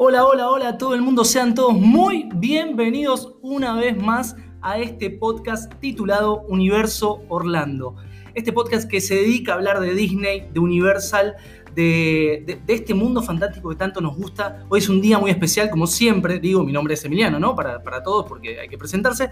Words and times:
Hola, 0.00 0.24
hola, 0.24 0.48
hola 0.48 0.68
a 0.68 0.78
todo 0.78 0.94
el 0.94 1.02
mundo. 1.02 1.24
Sean 1.24 1.56
todos 1.56 1.72
muy 1.72 2.28
bienvenidos 2.36 3.34
una 3.42 3.74
vez 3.74 4.00
más 4.00 4.36
a 4.62 4.78
este 4.78 5.10
podcast 5.10 5.74
titulado 5.80 6.42
Universo 6.42 7.24
Orlando. 7.28 7.96
Este 8.32 8.52
podcast 8.52 8.88
que 8.88 9.00
se 9.00 9.16
dedica 9.16 9.50
a 9.50 9.54
hablar 9.56 9.80
de 9.80 9.96
Disney, 9.96 10.50
de 10.52 10.60
Universal, 10.60 11.34
de, 11.74 12.60
este 12.68 12.94
mundo 12.94 13.22
fantástico 13.22 13.70
que 13.70 13.74
tanto 13.74 14.00
nos 14.00 14.16
gusta. 14.16 14.64
Hoy 14.68 14.78
es 14.78 14.88
un 14.88 15.00
día 15.00 15.18
muy 15.18 15.32
especial, 15.32 15.68
como 15.68 15.88
siempre. 15.88 16.38
Digo, 16.38 16.62
mi 16.62 16.70
nombre 16.70 16.94
es 16.94 17.04
Emiliano, 17.04 17.40
¿no? 17.40 17.56
Para, 17.56 17.82
para 17.82 18.00
todos, 18.00 18.24
porque 18.28 18.60
hay 18.60 18.68
que 18.68 18.78
presentarse. 18.78 19.30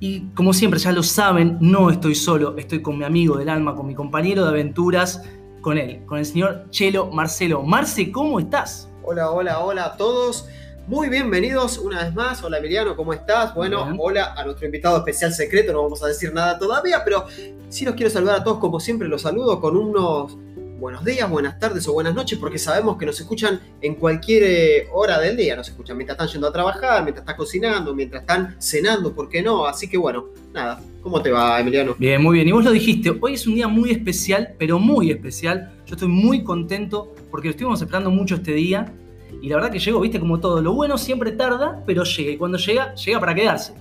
Y 0.00 0.30
como 0.30 0.54
siempre, 0.54 0.80
ya 0.80 0.92
lo 0.92 1.02
saben, 1.02 1.58
no 1.60 1.90
estoy 1.90 2.14
solo, 2.14 2.56
estoy 2.56 2.80
con 2.80 2.96
mi 2.96 3.04
amigo 3.04 3.36
del 3.36 3.50
alma, 3.50 3.74
con 3.74 3.86
mi 3.86 3.94
compañero 3.94 4.44
de 4.44 4.48
aventuras, 4.48 5.22
con 5.60 5.76
él, 5.76 6.06
con 6.06 6.16
el 6.16 6.24
señor 6.24 6.70
Chelo 6.70 7.10
Marcelo. 7.10 7.62
Marce, 7.62 8.10
¿cómo 8.10 8.40
estás? 8.40 8.88
Hola, 9.04 9.32
hola, 9.32 9.58
hola 9.58 9.84
a 9.86 9.96
todos. 9.96 10.46
Muy 10.86 11.08
bienvenidos 11.08 11.76
una 11.78 12.04
vez 12.04 12.14
más. 12.14 12.42
Hola 12.44 12.58
Emiliano, 12.58 12.94
¿cómo 12.94 13.12
estás? 13.12 13.52
Bueno, 13.52 13.96
hola 13.98 14.32
a 14.36 14.44
nuestro 14.44 14.66
invitado 14.66 14.96
especial 14.98 15.32
secreto, 15.32 15.72
no 15.72 15.82
vamos 15.82 16.04
a 16.04 16.06
decir 16.06 16.32
nada 16.32 16.56
todavía, 16.56 17.02
pero 17.04 17.24
sí 17.68 17.84
los 17.84 17.94
quiero 17.94 18.10
saludar 18.10 18.40
a 18.40 18.44
todos 18.44 18.58
como 18.58 18.78
siempre, 18.78 19.08
los 19.08 19.22
saludo 19.22 19.60
con 19.60 19.76
unos 19.76 20.36
buenos 20.82 21.04
días, 21.04 21.30
buenas 21.30 21.60
tardes 21.60 21.86
o 21.86 21.92
buenas 21.92 22.12
noches, 22.12 22.36
porque 22.40 22.58
sabemos 22.58 22.96
que 22.96 23.06
nos 23.06 23.20
escuchan 23.20 23.60
en 23.80 23.94
cualquier 23.94 24.42
eh, 24.42 24.88
hora 24.92 25.20
del 25.20 25.36
día. 25.36 25.54
Nos 25.54 25.68
escuchan 25.68 25.96
mientras 25.96 26.16
están 26.16 26.28
yendo 26.28 26.48
a 26.48 26.52
trabajar, 26.52 27.04
mientras 27.04 27.22
están 27.22 27.36
cocinando, 27.36 27.94
mientras 27.94 28.22
están 28.22 28.56
cenando, 28.60 29.14
¿por 29.14 29.28
qué 29.28 29.42
no? 29.42 29.64
Así 29.64 29.88
que 29.88 29.96
bueno, 29.96 30.26
nada. 30.52 30.80
¿Cómo 31.00 31.22
te 31.22 31.30
va, 31.30 31.60
Emiliano? 31.60 31.94
Bien, 31.98 32.20
muy 32.20 32.34
bien. 32.34 32.48
Y 32.48 32.52
vos 32.52 32.64
lo 32.64 32.72
dijiste, 32.72 33.16
hoy 33.20 33.34
es 33.34 33.46
un 33.46 33.54
día 33.54 33.68
muy 33.68 33.92
especial, 33.92 34.56
pero 34.58 34.80
muy 34.80 35.12
especial. 35.12 35.72
Yo 35.86 35.94
estoy 35.94 36.08
muy 36.08 36.42
contento 36.42 37.14
porque 37.30 37.46
lo 37.46 37.52
estuvimos 37.52 37.80
esperando 37.80 38.10
mucho 38.10 38.34
este 38.34 38.52
día. 38.52 38.92
Y 39.40 39.48
la 39.48 39.56
verdad 39.56 39.70
que 39.70 39.78
llegó, 39.78 40.00
viste, 40.00 40.20
como 40.20 40.40
todo. 40.40 40.60
Lo 40.60 40.74
bueno 40.74 40.98
siempre 40.98 41.32
tarda, 41.32 41.82
pero 41.86 42.04
llega. 42.04 42.32
Y 42.32 42.36
cuando 42.36 42.58
llega, 42.58 42.94
llega 42.94 43.20
para 43.20 43.34
quedarse. 43.34 43.74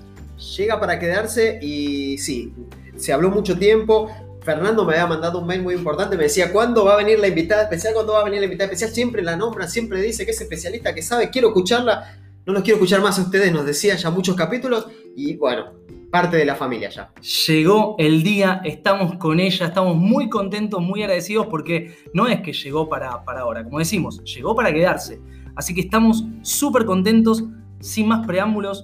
Llega 0.58 0.80
para 0.80 0.98
quedarse 0.98 1.60
y 1.62 2.18
sí, 2.18 2.54
se 2.96 3.14
habló 3.14 3.30
mucho 3.30 3.58
tiempo. 3.58 4.10
Fernando 4.42 4.86
me 4.86 4.94
había 4.94 5.06
mandado 5.06 5.40
un 5.40 5.46
mail 5.46 5.62
muy 5.62 5.76
importante, 5.76 6.18
me 6.18 6.24
decía, 6.24 6.52
¿cuándo 6.52 6.84
va 6.84 6.94
a 6.94 6.98
venir 6.98 7.20
la 7.20 7.28
invitada 7.28 7.64
especial? 7.64 7.94
¿Cuándo 7.94 8.14
va 8.14 8.22
a 8.22 8.24
venir 8.24 8.40
la 8.40 8.46
invitada 8.46 8.66
especial? 8.66 8.90
Siempre 8.90 9.22
la 9.22 9.36
nombra, 9.36 9.68
siempre 9.68 10.02
dice 10.02 10.26
que 10.26 10.32
es 10.32 10.42
especialista, 10.42 10.96
que 10.96 11.04
sabe, 11.04 11.30
quiero 11.30 11.50
escucharla. 11.50 12.18
No 12.44 12.54
los 12.54 12.64
quiero 12.64 12.78
escuchar 12.78 13.02
más 13.02 13.20
a 13.20 13.22
ustedes, 13.22 13.52
nos 13.52 13.68
decía 13.68 13.96
ya 13.96 14.10
muchos 14.10 14.36
capítulos 14.36 14.88
y 15.16 15.36
bueno, 15.36 15.74
parte 16.10 16.38
de 16.38 16.46
la 16.46 16.56
familia 16.56 16.90
ya. 16.90 17.14
Llegó 17.48 17.96
el 18.00 18.24
día, 18.24 18.62
estamos 18.64 19.16
con 19.18 19.40
ella, 19.40 19.68
estamos 19.68 19.96
muy 19.96 20.28
contentos, 20.28 20.82
muy 20.82 21.04
agradecidos 21.04 21.46
porque 21.46 21.96
no 22.14 22.28
es 22.28 22.42
que 22.42 22.52
llegó 22.52 22.90
para, 22.90 23.24
para 23.24 23.42
ahora, 23.42 23.64
como 23.64 23.78
decimos, 23.78 24.24
llegó 24.24 24.56
para 24.56 24.74
quedarse. 24.74 25.22
Así 25.62 25.76
que 25.76 25.81
estamos 25.81 26.26
súper 26.42 26.86
contentos, 26.86 27.44
sin 27.81 28.08
más 28.08 28.26
preámbulos, 28.26 28.84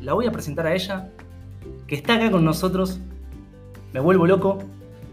la 0.00 0.14
voy 0.14 0.26
a 0.26 0.32
presentar 0.32 0.66
a 0.66 0.74
ella, 0.74 1.12
que 1.86 1.94
está 1.94 2.14
acá 2.14 2.28
con 2.28 2.44
nosotros 2.44 2.98
me 3.92 4.00
vuelvo 4.00 4.26
loco. 4.26 4.58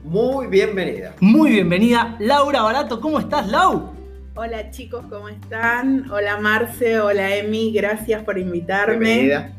Muy 0.03 0.47
bienvenida. 0.47 1.13
Muy 1.19 1.51
bienvenida, 1.51 2.15
Laura 2.17 2.63
Barato. 2.63 2.99
¿Cómo 2.99 3.19
estás, 3.19 3.47
Lau? 3.49 3.91
Hola 4.33 4.71
chicos, 4.71 5.05
¿cómo 5.11 5.29
están? 5.29 6.09
Hola 6.09 6.39
Marce, 6.39 6.99
hola 6.99 7.35
Emi, 7.35 7.71
gracias 7.71 8.23
por 8.23 8.39
invitarme. 8.39 8.97
Bienvenida. 8.97 9.53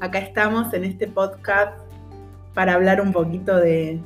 Acá 0.00 0.20
estamos 0.20 0.72
en 0.72 0.84
este 0.84 1.06
podcast 1.06 1.78
para 2.54 2.72
hablar 2.72 3.02
un 3.02 3.12
poquito 3.12 3.58
de, 3.58 4.00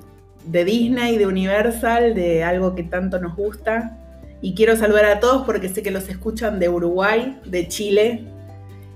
de 0.46 0.64
Disney, 0.64 1.16
de 1.16 1.28
Universal, 1.28 2.12
de 2.16 2.42
algo 2.42 2.74
que 2.74 2.82
tanto 2.82 3.20
nos 3.20 3.36
gusta. 3.36 3.99
Y 4.42 4.54
quiero 4.54 4.76
saludar 4.76 5.04
a 5.04 5.20
todos 5.20 5.44
porque 5.44 5.68
sé 5.68 5.82
que 5.82 5.90
los 5.90 6.08
escuchan 6.08 6.58
de 6.58 6.68
Uruguay, 6.68 7.38
de 7.44 7.68
Chile, 7.68 8.24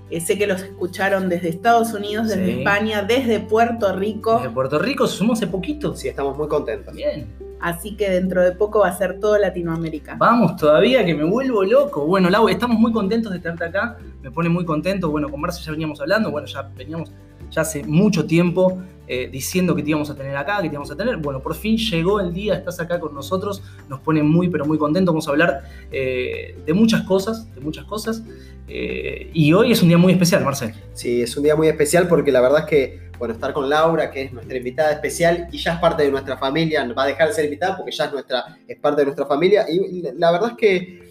eh, 0.09 0.21
sé 0.21 0.37
que 0.37 0.45
los 0.45 0.61
escucharon 0.61 1.29
desde 1.29 1.49
Estados 1.49 1.93
Unidos, 1.93 2.27
desde 2.27 2.59
España, 2.59 3.01
desde 3.01 3.39
Puerto 3.39 3.95
Rico. 3.95 4.37
Desde 4.37 4.51
Puerto 4.51 4.79
Rico, 4.79 5.07
somos 5.07 5.39
hace 5.39 5.47
poquito. 5.47 5.95
Sí, 5.95 6.07
estamos 6.07 6.37
muy 6.37 6.47
contentos. 6.47 6.93
Bien. 6.95 7.27
Así 7.59 7.95
que 7.95 8.09
dentro 8.09 8.43
de 8.43 8.51
poco 8.51 8.79
va 8.79 8.89
a 8.89 8.97
ser 8.97 9.19
todo 9.19 9.37
Latinoamérica. 9.39 10.15
Vamos 10.19 10.55
todavía, 10.57 11.03
que 11.03 11.15
me 11.15 11.23
vuelvo 11.23 11.63
loco. 11.63 12.05
Bueno, 12.05 12.29
Lau, 12.29 12.47
estamos 12.49 12.77
muy 12.77 12.91
contentos 12.91 13.33
de 13.33 13.39
tenerte 13.39 13.65
acá. 13.65 13.97
Me 14.21 14.29
pone 14.29 14.49
muy 14.49 14.65
contento. 14.65 15.09
Bueno, 15.09 15.29
con 15.29 15.41
Marcio 15.41 15.65
ya 15.65 15.71
veníamos 15.71 15.99
hablando. 15.99 16.29
Bueno, 16.29 16.47
ya 16.47 16.69
veníamos 16.75 17.11
ya 17.49 17.61
hace 17.61 17.83
mucho 17.83 18.25
tiempo 18.25 18.77
eh, 19.07 19.29
diciendo 19.31 19.75
que 19.75 19.83
te 19.83 19.89
íbamos 19.89 20.09
a 20.09 20.15
tener 20.15 20.35
acá, 20.35 20.57
que 20.57 20.69
te 20.69 20.73
íbamos 20.73 20.91
a 20.91 20.95
tener. 20.95 21.17
Bueno, 21.17 21.41
por 21.41 21.55
fin 21.55 21.77
llegó 21.77 22.19
el 22.19 22.33
día, 22.33 22.55
estás 22.55 22.79
acá 22.79 22.99
con 22.99 23.13
nosotros, 23.13 23.61
nos 23.87 23.99
pone 23.99 24.23
muy, 24.23 24.49
pero 24.49 24.65
muy 24.65 24.77
contentos. 24.77 25.13
Vamos 25.13 25.27
a 25.27 25.31
hablar 25.31 25.63
eh, 25.91 26.57
de 26.65 26.73
muchas 26.73 27.03
cosas, 27.03 27.53
de 27.53 27.61
muchas 27.61 27.85
cosas. 27.85 28.23
Eh, 28.67 29.29
y 29.33 29.53
hoy 29.53 29.71
es 29.71 29.81
un 29.81 29.89
día 29.89 29.97
muy 29.97 30.13
especial, 30.13 30.43
Marcel. 30.43 30.73
Sí, 30.93 31.21
es 31.21 31.37
un 31.37 31.43
día 31.43 31.55
muy 31.55 31.67
especial 31.67 32.07
porque 32.07 32.31
la 32.31 32.41
verdad 32.41 32.61
es 32.61 32.65
que, 32.65 33.09
bueno, 33.19 33.33
estar 33.33 33.53
con 33.53 33.69
Laura, 33.69 34.09
que 34.09 34.23
es 34.23 34.33
nuestra 34.33 34.57
invitada 34.57 34.91
especial 34.91 35.47
y 35.51 35.57
ya 35.59 35.73
es 35.73 35.79
parte 35.79 36.03
de 36.03 36.11
nuestra 36.11 36.37
familia, 36.37 36.85
va 36.93 37.03
a 37.03 37.07
dejar 37.07 37.27
de 37.27 37.33
ser 37.35 37.45
invitada 37.45 37.77
porque 37.77 37.91
ya 37.91 38.05
es, 38.05 38.11
nuestra, 38.11 38.57
es 38.67 38.77
parte 38.79 39.01
de 39.01 39.05
nuestra 39.05 39.25
familia. 39.25 39.65
Y 39.69 40.01
la 40.17 40.31
verdad 40.31 40.51
es 40.51 40.57
que 40.57 41.04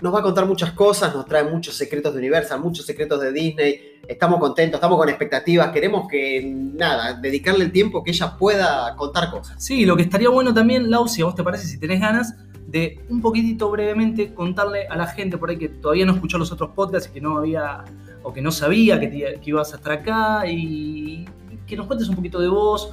nos 0.00 0.14
va 0.14 0.20
a 0.20 0.22
contar 0.22 0.46
muchas 0.46 0.72
cosas, 0.72 1.14
nos 1.14 1.26
trae 1.26 1.44
muchos 1.44 1.74
secretos 1.74 2.12
de 2.12 2.18
Universal, 2.18 2.60
muchos 2.60 2.86
secretos 2.86 3.20
de 3.20 3.32
Disney. 3.32 3.80
Estamos 4.06 4.40
contentos, 4.40 4.78
estamos 4.78 4.98
con 4.98 5.08
expectativas, 5.08 5.70
queremos 5.70 6.08
que, 6.08 6.42
nada, 6.44 7.14
dedicarle 7.14 7.64
el 7.64 7.72
tiempo 7.72 8.02
que 8.02 8.10
ella 8.10 8.36
pueda 8.36 8.96
contar 8.96 9.30
cosas. 9.30 9.62
Sí, 9.62 9.84
lo 9.84 9.96
que 9.96 10.02
estaría 10.02 10.28
bueno 10.28 10.52
también, 10.54 10.90
Lau, 10.90 11.06
si 11.06 11.22
a 11.22 11.26
vos 11.26 11.34
te 11.34 11.42
parece, 11.42 11.66
si 11.66 11.78
tenés 11.78 12.00
ganas, 12.00 12.34
de 12.66 13.00
un 13.08 13.20
poquitito 13.20 13.68
brevemente 13.70 14.32
contarle 14.32 14.86
a 14.86 14.96
la 14.96 15.06
gente 15.06 15.36
por 15.36 15.50
ahí 15.50 15.58
que 15.58 15.68
todavía 15.68 16.06
no 16.06 16.14
escuchó 16.14 16.38
los 16.38 16.52
otros 16.52 16.70
podcasts 16.70 17.10
y 17.10 17.12
que 17.14 17.20
no 17.20 17.38
había, 17.38 17.84
o 18.22 18.32
que 18.32 18.40
no 18.40 18.52
sabía 18.52 18.98
que, 18.98 19.10
que 19.10 19.50
ibas 19.50 19.72
a 19.72 19.76
estar 19.76 19.92
acá 19.92 20.46
y 20.46 21.26
que 21.66 21.76
nos 21.76 21.86
cuentes 21.86 22.08
un 22.08 22.16
poquito 22.16 22.40
de 22.40 22.48
vos, 22.48 22.92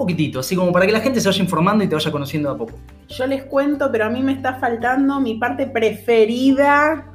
poquitito, 0.00 0.40
así 0.40 0.56
como 0.56 0.72
para 0.72 0.86
que 0.86 0.92
la 0.92 1.00
gente 1.00 1.20
se 1.20 1.28
vaya 1.28 1.42
informando 1.42 1.84
y 1.84 1.86
te 1.86 1.94
vaya 1.94 2.10
conociendo 2.10 2.50
a 2.50 2.56
poco. 2.56 2.72
Yo 3.08 3.26
les 3.26 3.44
cuento, 3.44 3.92
pero 3.92 4.06
a 4.06 4.08
mí 4.08 4.22
me 4.22 4.32
está 4.32 4.54
faltando 4.54 5.20
mi 5.20 5.34
parte 5.34 5.66
preferida 5.66 7.06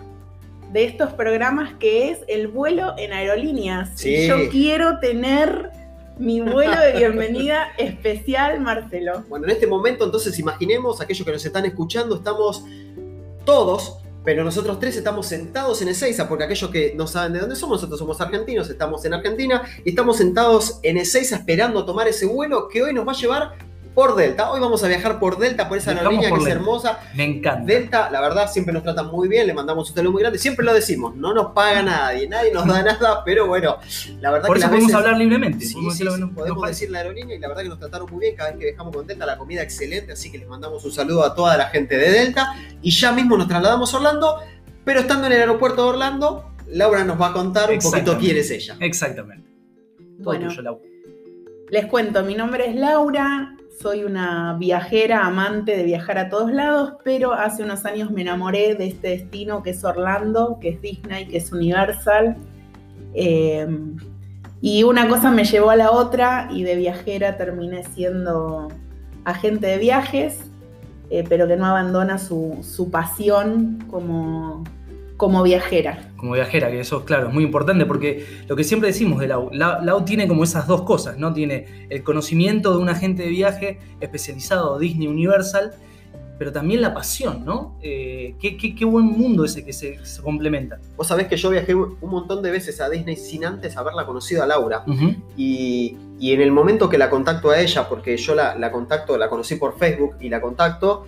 de 0.72 0.84
estos 0.84 1.12
programas, 1.14 1.74
que 1.80 2.12
es 2.12 2.20
el 2.28 2.48
vuelo 2.48 2.94
en 3.00 3.12
aerolíneas. 3.12 4.00
Yo 4.04 4.50
quiero 4.52 5.00
tener 5.00 5.72
mi 6.20 6.42
vuelo 6.42 6.80
de 6.80 6.94
bienvenida 7.00 7.70
especial, 7.80 8.62
Marcelo. 8.62 9.24
Bueno, 9.30 9.46
en 9.46 9.52
este 9.52 9.66
momento, 9.66 10.06
entonces, 10.06 10.38
imaginemos, 10.38 11.02
aquellos 11.02 11.26
que 11.26 11.32
nos 11.32 11.44
están 11.44 11.66
escuchando, 11.66 12.16
estamos 12.16 12.66
todos 13.46 14.05
pero 14.26 14.44
nosotros 14.44 14.80
tres 14.80 14.98
estamos 14.98 15.28
sentados 15.28 15.82
en 15.82 15.90
Ezeiza, 15.90 16.28
porque 16.28 16.44
aquellos 16.44 16.70
que 16.72 16.94
no 16.96 17.08
saben 17.08 17.34
de 17.34 17.40
dónde 17.40 17.56
somos, 17.56 17.78
nosotros 17.78 18.00
somos 18.00 18.20
argentinos, 18.20 18.70
estamos 18.70 19.06
en 19.06 19.14
Argentina 19.14 19.62
y 19.86 19.90
estamos 19.90 20.18
sentados 20.18 20.80
en 20.82 20.98
Ezeiza 20.98 21.38
esperando 21.38 21.86
tomar 21.86 22.08
ese 22.08 22.26
vuelo 22.26 22.68
que 22.68 22.82
hoy 22.82 22.94
nos 22.94 23.08
va 23.08 23.12
a 23.12 23.16
llevar 23.16 23.58
por 23.96 24.16
Delta. 24.16 24.52
Hoy 24.52 24.60
vamos 24.60 24.84
a 24.84 24.90
viajar 24.90 25.20
por 25.20 25.40
Delta, 25.40 25.70
por 25.70 25.78
esa 25.78 25.92
aerolínea 25.92 26.30
que 26.30 26.42
es 26.42 26.48
hermosa. 26.48 27.00
Me 27.16 27.24
encanta. 27.24 27.66
Delta, 27.66 28.10
la 28.12 28.20
verdad, 28.20 28.52
siempre 28.52 28.74
nos 28.74 28.84
tratan 28.84 29.08
muy 29.08 29.30
bien, 29.30 29.48
le 29.48 29.54
mandamos 29.54 29.90
un 29.90 29.96
saludo 29.96 30.12
muy 30.12 30.22
grande. 30.22 30.38
Siempre 30.38 30.66
lo 30.66 30.74
decimos, 30.74 31.16
no 31.16 31.34
nos 31.34 31.54
paga 31.54 31.82
nadie, 31.82 32.28
nadie 32.28 32.52
nos 32.52 32.68
da 32.68 32.84
nada, 32.84 33.24
pero 33.24 33.48
bueno, 33.48 33.78
la 34.20 34.32
verdad 34.32 34.48
por 34.48 34.58
eso 34.58 34.68
podemos 34.68 34.94
hablar 34.94 35.18
libremente. 35.18 35.66
Sí, 35.66 35.76
podemos, 36.36 36.68
decir 36.68 36.92
la 36.92 37.00
aerolínea 37.00 37.38
y 37.38 37.40
la 37.40 37.48
verdad 37.48 37.64
que 37.64 37.70
nos 37.70 37.80
trataron 37.80 38.12
muy 38.12 38.20
bien 38.20 38.36
cada 38.36 38.52
vez 38.52 38.60
que 38.60 38.66
dejamos 38.66 38.94
con 38.94 39.08
Delta, 39.08 39.26
la 39.26 39.38
comida 39.38 39.62
excelente, 39.64 40.12
así 40.12 40.30
que 40.30 40.40
les 40.40 40.48
mandamos 40.48 40.84
un 40.84 40.92
saludo 40.92 41.24
a 41.24 41.34
toda 41.34 41.56
la 41.56 41.68
gente 41.68 41.98
de 41.98 42.12
Delta. 42.12 42.54
Y 42.82 42.92
ya 42.92 43.14
mismo 43.14 43.38
nos 43.38 43.48
trasladamos 43.48 43.94
a 43.94 43.98
Orlando, 43.98 44.40
pero 44.84 45.00
estando 45.00 45.28
en 45.28 45.34
el 45.34 45.40
aeropuerto 45.40 45.84
de 45.84 45.90
Orlando, 45.92 46.52
Laura 46.68 47.06
nos 47.06 47.20
va 47.20 47.28
a 47.28 47.34
contar 47.34 47.72
un 47.72 47.80
poquito 47.80 48.18
quién 48.20 48.36
es 48.36 48.52
ella. 48.52 48.76
Exactamente. 48.82 49.50
bueno, 50.18 50.50
les 51.70 51.86
cuento, 51.88 52.24
mi 52.24 52.36
nombre 52.36 52.70
es 52.70 52.76
Laura, 52.76 53.55
soy 53.80 54.04
una 54.04 54.56
viajera, 54.58 55.26
amante 55.26 55.76
de 55.76 55.84
viajar 55.84 56.18
a 56.18 56.30
todos 56.30 56.52
lados, 56.52 56.94
pero 57.04 57.34
hace 57.34 57.64
unos 57.64 57.86
años 57.86 58.12
me 58.12 58.22
enamoré 58.22 58.76
de 58.76 58.88
este 58.88 59.10
destino 59.10 59.64
que 59.64 59.72
es 59.72 59.84
Orlando, 59.84 60.58
que 60.62 60.70
es 60.70 60.82
Disney, 60.82 61.28
que 61.28 61.38
es 61.38 61.52
Universal. 61.52 62.38
Em, 63.14 63.98
y 64.62 64.84
una 64.84 65.08
cosa 65.08 65.32
me 65.32 65.44
llevó 65.44 65.70
a 65.70 65.76
la 65.76 65.92
otra 65.92 66.50
y 66.52 66.64
de 66.64 66.76
viajera 66.76 67.38
terminé 67.38 67.84
siendo 67.84 68.70
agente 69.26 69.68
de 69.68 69.78
viajes, 69.78 70.40
eh, 71.10 71.24
pero 71.28 71.48
que 71.48 71.56
no 71.56 71.66
abandona 71.66 72.18
su, 72.18 72.60
su 72.62 72.90
pasión 72.90 73.84
como, 73.90 74.64
como 75.18 75.44
viajera. 75.44 76.12
Como 76.18 76.34
viajera, 76.34 76.70
que 76.70 76.80
eso, 76.80 77.06
claro, 77.06 77.30
es 77.30 77.34
muy 77.34 77.44
importante 77.44 77.86
porque 77.86 78.26
lo 78.48 78.56
que 78.56 78.64
siempre 78.64 78.90
decimos 78.90 79.20
de 79.20 79.28
Lau, 79.28 79.50
Lau, 79.52 80.06
tiene 80.06 80.28
como 80.28 80.44
esas 80.44 80.68
dos 80.68 80.82
cosas, 80.82 81.18
¿no? 81.18 81.34
Tiene 81.34 81.88
el 81.90 82.04
conocimiento 82.04 82.72
de 82.72 82.78
un 82.80 82.90
agente 82.90 83.24
de 83.24 83.30
viaje 83.30 83.80
especializado 84.02 84.78
Disney 84.78 85.08
Universal, 85.08 85.74
pero 86.38 86.52
también 86.52 86.82
la 86.82 86.94
pasión, 86.94 87.46
¿no? 87.46 87.78
Eh, 87.82 88.36
qué, 88.42 88.86
buen 88.86 89.06
mundo 89.06 89.46
ese 89.46 89.64
que 89.64 89.72
se, 89.72 89.98
complementa. 90.22 90.80
Vos 90.98 91.08
sabés 91.08 91.28
que 91.28 91.38
yo 91.38 91.50
viajé 91.50 91.74
un 91.74 91.98
montón 92.02 92.42
de 92.42 92.52
veces 92.52 92.82
a 92.82 92.90
Disney 92.90 93.16
sin 93.16 93.46
antes 93.46 93.78
haberla 93.78 94.06
conocido 94.06 94.44
a 94.44 94.48
Laura. 94.48 94.84
y, 95.38 95.98
en 96.20 96.42
el 96.42 96.52
momento 96.52 96.90
que 96.90 96.98
la 96.98 97.10
contacto 97.10 97.52
a 97.52 97.60
ella, 97.60 97.88
porque 97.88 98.18
yo 98.18 98.36
la, 98.36 98.56
la 98.56 98.72
contacto, 98.72 99.18
la 99.18 99.30
conocí 99.30 99.56
por 99.56 99.78
Facebook 99.78 100.16
y 100.20 100.30
la 100.30 100.42
contacto, 100.42 101.06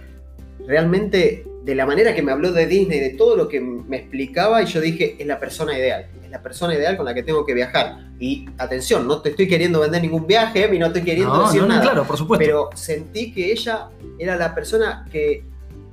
realmente 0.65 1.45
de 1.67 1.75
la 1.75 1.85
manera 1.85 2.15
que 2.15 2.21
me 2.21 2.31
habló 2.31 2.53
de 2.53 2.65
Disney, 2.65 3.01
de 3.01 3.09
todo 3.09 3.35
lo 3.35 3.49
que 3.49 3.59
me 3.59 3.97
explicaba, 3.97 4.63
y 4.63 4.67
yo 4.67 4.79
dije, 4.79 5.17
es 5.19 5.27
la 5.27 5.37
persona 5.37 5.77
ideal, 5.77 6.07
es 6.23 6.31
la 6.31 6.41
persona 6.41 6.73
ideal 6.73 6.95
con 6.95 7.05
la 7.05 7.13
que 7.13 7.23
tengo 7.23 7.45
que 7.45 7.53
viajar. 7.53 8.07
Y 8.21 8.45
atención, 8.57 9.05
no 9.05 9.21
te 9.21 9.31
estoy 9.31 9.49
queriendo 9.49 9.81
vender 9.81 10.01
ningún 10.01 10.25
viaje, 10.25 10.73
y 10.73 10.79
no 10.79 10.85
estoy 10.85 11.01
queriendo 11.01 11.43
decir 11.43 11.67
nada. 11.67 11.81
Claro, 11.81 12.07
por 12.07 12.15
supuesto. 12.15 12.41
Pero 12.41 12.69
sentí 12.73 13.33
que 13.33 13.51
ella 13.51 13.89
era 14.17 14.37
la 14.37 14.55
persona 14.55 15.05
que 15.11 15.43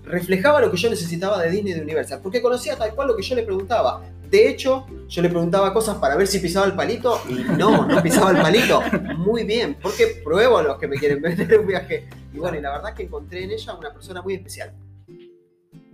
reflejaba 0.05 0.61
lo 0.61 0.71
que 0.71 0.77
yo 0.77 0.89
necesitaba 0.89 1.43
de 1.43 1.51
Disney 1.51 1.73
de 1.73 1.81
Universal, 1.81 2.21
porque 2.23 2.41
conocía 2.41 2.77
tal 2.77 2.95
cual 2.95 3.09
lo 3.09 3.17
que 3.17 3.25
yo 3.25 3.35
le 3.35 3.43
preguntaba. 3.43 4.01
De 4.31 4.49
hecho, 4.49 4.87
yo 5.09 5.23
le 5.23 5.29
preguntaba 5.29 5.73
cosas 5.73 5.97
para 5.97 6.15
ver 6.15 6.29
si 6.29 6.39
pisaba 6.39 6.67
el 6.67 6.75
palito 6.75 7.21
y 7.29 7.35
no, 7.59 7.85
no 7.85 8.01
pisaba 8.01 8.31
el 8.31 8.37
palito. 8.37 8.81
Muy 9.17 9.43
bien, 9.43 9.77
porque 9.83 10.21
pruebo 10.23 10.59
a 10.59 10.63
los 10.63 10.79
que 10.79 10.87
me 10.87 10.97
quieren 10.97 11.21
vender 11.21 11.59
un 11.59 11.67
viaje. 11.67 12.07
Y 12.33 12.39
bueno, 12.39 12.57
y 12.57 12.61
la 12.61 12.71
verdad 12.71 12.95
que 12.95 13.03
encontré 13.03 13.43
en 13.43 13.51
ella 13.51 13.75
una 13.75 13.93
persona 13.93 14.23
muy 14.23 14.35
especial. 14.35 14.73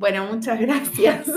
Bueno, 0.01 0.27
muchas 0.27 0.59
gracias. 0.59 1.27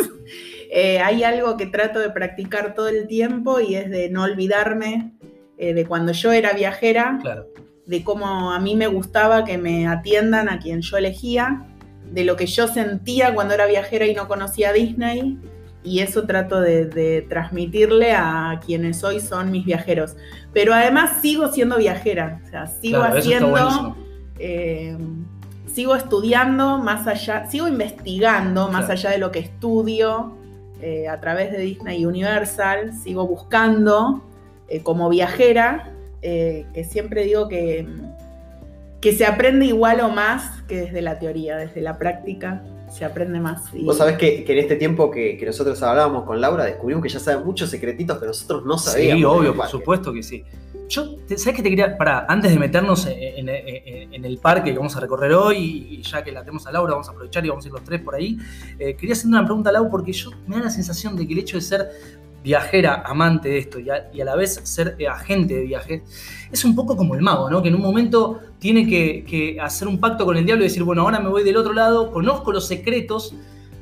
Eh, 0.75 0.98
hay 0.98 1.21
algo 1.21 1.56
que 1.56 1.68
trato 1.68 2.00
de 2.00 2.10
practicar 2.10 2.74
todo 2.74 2.88
el 2.88 3.06
tiempo 3.06 3.60
y 3.60 3.75
es 3.75 3.92
de 3.92 4.10
no 4.10 4.24
olvidarme 4.24 5.13
eh, 5.60 5.75
de 5.75 5.86
cuando 5.86 6.13
yo 6.13 6.31
era 6.31 6.54
viajera, 6.54 7.19
de 7.86 8.04
cómo 8.04 8.51
a 8.51 8.60
mí 8.60 8.75
me 8.75 8.88
gustaba 8.88 9.45
que 9.45 9.60
me 9.60 9.86
atiendan 9.86 10.50
a 10.50 10.57
quien 10.57 10.81
yo 10.81 10.98
elegía, 10.98 11.68
de 12.12 12.24
lo 12.24 12.36
que 12.38 12.48
yo 12.48 12.68
sentía 12.68 13.36
cuando 13.36 13.54
era 13.54 13.68
viajera 13.68 14.07
y 14.07 14.15
no 14.15 14.27
conocía 14.27 14.74
Disney. 14.74 15.38
Y 15.83 16.00
eso 16.00 16.25
trato 16.25 16.60
de, 16.60 17.24
transmitirle 17.30 18.13
a 18.13 18.60
quienes 18.65 19.04
hoy 19.04 19.19
son 19.19 19.51
mis 19.51 19.65
viajeros. 19.65 20.15
Pero 20.54 20.74
además 20.74 21.21
sigo 21.21 21.50
siendo 21.50 21.77
viajera, 21.77 22.42
o 22.44 22.50
sea, 22.50 22.65
sigo 22.65 23.04
haciendo 23.04 23.95
sigo 25.74 25.96
estudiando 25.96 26.78
más 26.78 27.08
allá, 27.08 27.50
sigo 27.50 27.68
investigando 27.68 28.70
más 28.70 28.90
allá 28.90 29.10
de 29.10 29.18
lo 29.18 29.31
que 29.31 29.40
estudio 29.40 30.34
eh, 30.81 31.08
a 31.08 31.20
través 31.20 31.52
de 31.52 31.60
Disney 31.60 32.06
Universal, 32.06 32.94
sigo 32.94 33.25
buscando 33.25 34.22
eh, 34.68 34.81
como 34.84 35.10
viajera, 35.10 35.92
eh, 36.22 36.66
que 36.74 36.84
siempre 36.84 37.24
digo 37.24 37.48
que, 37.48 37.88
que 39.02 39.14
se 39.14 39.25
aprende 39.25 39.66
igual 39.66 40.02
o 40.02 40.10
más 40.10 40.62
que 40.68 40.81
desde 40.81 41.02
la 41.02 41.18
teoría, 41.18 41.58
desde 41.58 41.81
la 41.81 41.98
práctica 41.98 42.62
se 42.92 43.04
aprende 43.04 43.40
más. 43.40 43.64
Vos 43.74 43.98
sabés 43.98 44.18
que, 44.18 44.46
en 44.48 44.58
este 44.60 44.75
tiempo 44.75 45.10
que, 45.10 45.42
nosotros 45.44 45.81
hablábamos 45.81 46.25
con 46.25 46.40
Laura, 46.40 46.66
descubrimos 46.66 47.02
que 47.02 47.10
ya 47.10 47.20
sabe 47.20 47.44
muchos 47.44 47.72
secretitos 47.72 48.20
que 48.20 48.28
nosotros 48.28 48.64
no 48.66 48.78
sabíamos. 48.78 49.20
Sí, 49.20 49.24
obvio, 49.25 49.56
por 49.56 49.68
supuesto 49.68 50.14
que 50.14 50.22
sí. 50.22 50.44
Yo, 50.94 51.16
¿sabes 51.25 51.56
qué 51.56 51.63
te 51.63 51.69
quería? 51.72 51.98
Para, 51.98 52.28
antes 52.30 52.51
de 52.51 52.60
meternos 52.60 53.07
en, 53.07 53.50
el 53.50 54.38
parque 54.38 54.72
que 54.72 54.78
vamos 54.78 54.95
a 54.95 55.00
recorrer 55.00 55.34
hoy, 55.34 55.88
y 55.90 56.01
ya 56.04 56.24
que 56.24 56.31
la 56.31 56.42
tenemos 56.42 56.68
a 56.68 56.72
Laura, 56.72 56.92
vamos 56.92 57.07
a 57.07 57.12
aprovechar 57.13 57.44
y 57.44 57.50
vamos 57.50 57.66
a 57.66 57.68
ir 57.68 57.74
los 57.74 57.84
tres 57.84 58.00
por 58.00 58.13
ahí, 58.13 58.38
eh, 58.78 58.95
quería 58.95 59.13
hacer 59.13 59.25
una 59.25 59.44
pregunta 59.44 59.72
a 59.72 59.74
Laura 59.74 59.90
porque 59.90 60.13
yo 60.13 60.30
me 60.45 60.57
da 60.57 60.66
la 60.66 60.69
sensación 60.69 61.16
de 61.16 61.25
que 61.25 61.34
el 61.34 61.40
hecho 61.40 61.57
de 61.57 61.62
ser 61.62 61.90
viajera, 62.44 63.01
amante 63.07 63.50
de 63.50 63.57
esto 63.57 63.80
y 63.80 63.90
a, 63.90 64.06
la 64.13 64.36
vez 64.36 64.62
ser 64.66 64.95
eh, 65.00 65.07
agente 65.07 65.56
de 65.56 65.63
viajes, 65.63 66.04
es 66.51 66.63
un 66.63 66.75
poco 66.75 66.96
como 66.96 67.16
el 67.16 67.24
mago, 67.24 67.50
¿no? 67.50 67.63
Que 67.63 67.69
en 67.69 67.75
un 67.75 67.81
momento 67.81 68.42
tiene 68.60 68.86
que, 68.88 69.25
que, 69.28 69.60
hacer 69.60 69.88
un 69.88 70.00
pacto 70.00 70.25
con 70.25 70.38
el 70.38 70.46
diablo 70.46 70.63
y 70.63 70.68
decir, 70.68 70.84
bueno, 70.84 71.01
ahora 71.01 71.19
me 71.19 71.30
voy 71.30 71.44
del 71.44 71.57
otro 71.57 71.74
lado, 71.74 72.12
conozco 72.12 72.51
los 72.51 72.68
secretos, 72.68 73.34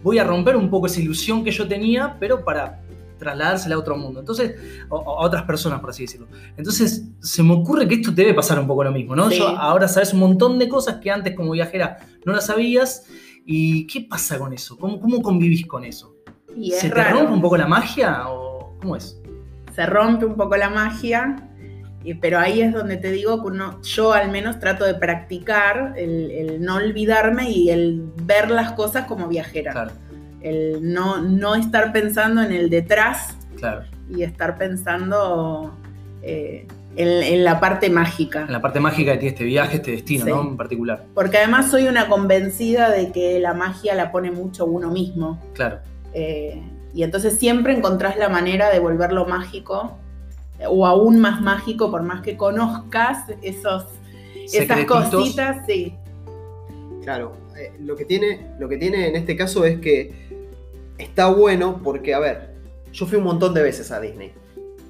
voy 0.01 0.17
a 0.17 0.23
romper 0.23 0.55
un 0.55 0.69
poco 0.69 0.87
esa 0.87 1.01
ilusión 1.01 1.43
que 1.43 1.51
yo 1.51 1.67
tenía, 1.67 2.15
pero 2.21 2.45
para 2.45 2.80
trasladársela 3.21 3.75
a 3.75 3.79
otro 3.79 3.95
mundo. 3.95 4.19
Entonces, 4.19 4.55
a 4.89 4.95
otras 4.95 5.43
personas, 5.43 5.79
por 5.79 5.91
así 5.91 6.03
decirlo. 6.03 6.27
Entonces, 6.57 7.05
se 7.21 7.43
me 7.43 7.53
ocurre 7.53 7.87
que 7.87 7.95
esto 7.95 8.11
debe 8.11 8.33
pasar 8.33 8.59
un 8.59 8.67
poco 8.67 8.83
lo 8.83 8.91
mismo, 8.91 9.15
¿no? 9.15 9.29
Yo, 9.29 9.47
ahora 9.47 9.87
sabes 9.87 10.13
un 10.13 10.19
montón 10.19 10.59
de 10.59 10.67
cosas 10.67 10.95
que 10.95 11.11
antes 11.11 11.35
como 11.35 11.51
viajera 11.51 11.97
no 12.25 12.33
las 12.33 12.47
sabías. 12.47 13.05
¿Y 13.45 13.87
qué 13.87 14.01
pasa 14.01 14.37
con 14.37 14.53
eso? 14.53 14.77
¿Cómo, 14.77 14.99
cómo 14.99 15.21
convivís 15.21 15.65
con 15.65 15.83
eso? 15.83 16.15
¿Se 16.73 16.89
te 16.89 17.03
rompe 17.03 17.31
un 17.31 17.41
poco 17.41 17.57
la 17.57 17.67
magia 17.67 18.25
o 18.27 18.75
cómo 18.81 18.95
es? 18.95 19.19
Se 19.73 19.85
rompe 19.85 20.25
un 20.25 20.35
poco 20.35 20.57
la 20.57 20.69
magia, 20.69 21.49
pero 22.19 22.39
ahí 22.39 22.61
es 22.61 22.73
donde 22.73 22.97
te 22.97 23.11
digo 23.11 23.41
que 23.43 23.57
yo 23.83 24.13
al 24.13 24.31
menos 24.31 24.59
trato 24.59 24.83
de 24.83 24.95
practicar 24.95 25.93
el, 25.95 26.29
el, 26.31 26.61
no 26.61 26.75
olvidarme 26.75 27.49
y 27.49 27.69
el 27.69 28.03
ver 28.23 28.51
las 28.51 28.73
cosas 28.73 29.05
como 29.05 29.27
viajera. 29.27 29.71
Claro 29.71 29.91
el 30.41 30.93
no, 30.93 31.21
no 31.21 31.55
estar 31.55 31.91
pensando 31.93 32.41
en 32.41 32.51
el 32.51 32.69
detrás 32.69 33.35
y 34.09 34.23
estar 34.23 34.57
pensando 34.57 35.73
eh, 36.23 36.67
en, 36.95 37.43
la 37.43 37.59
parte 37.59 37.89
mágica. 37.89 38.41
En 38.41 38.51
la 38.51 38.61
parte 38.61 38.79
mágica 38.79 39.13
que 39.13 39.19
tiene 39.19 39.33
este 39.33 39.45
viaje, 39.45 39.77
este 39.77 39.91
destino, 39.91 40.25
¿no? 40.25 40.41
En 40.41 40.57
particular. 40.57 41.05
Porque 41.13 41.37
además 41.37 41.69
soy 41.69 41.87
una 41.87 42.07
convencida 42.07 42.89
de 42.89 43.11
que 43.11 43.39
la 43.39 43.53
magia 43.53 43.95
la 43.95 44.11
pone 44.11 44.31
mucho 44.31 44.65
uno 44.65 44.89
mismo. 44.89 45.39
Claro. 45.53 45.79
Eh, 46.13 46.61
y 46.93 47.03
entonces 47.03 47.37
siempre 47.37 47.73
encontrás 47.73 48.17
la 48.17 48.29
manera 48.29 48.69
de 48.69 48.79
volverlo 48.79 49.25
mágico 49.25 49.97
o 50.67 50.85
aún 50.85 51.19
más 51.19 51.41
mágico 51.41 51.89
por 51.89 52.03
más 52.03 52.21
que 52.21 52.37
conozcas 52.37 53.25
esos, 53.41 53.85
esas 54.51 54.85
cositas, 54.85 55.65
sí. 55.65 55.95
Claro, 57.03 57.33
eh, 57.57 57.73
lo, 57.79 57.95
que 57.95 58.05
tiene, 58.05 58.47
lo 58.59 58.69
que 58.69 58.77
tiene 58.77 59.07
en 59.07 59.15
este 59.15 59.35
caso 59.35 59.65
es 59.65 59.79
que 59.79 60.30
está 61.01 61.27
bueno 61.27 61.81
porque, 61.83 62.13
a 62.13 62.19
ver, 62.19 62.55
yo 62.91 63.05
fui 63.05 63.17
un 63.17 63.23
montón 63.23 63.53
de 63.53 63.63
veces 63.63 63.91
a 63.91 63.99
Disney. 63.99 64.33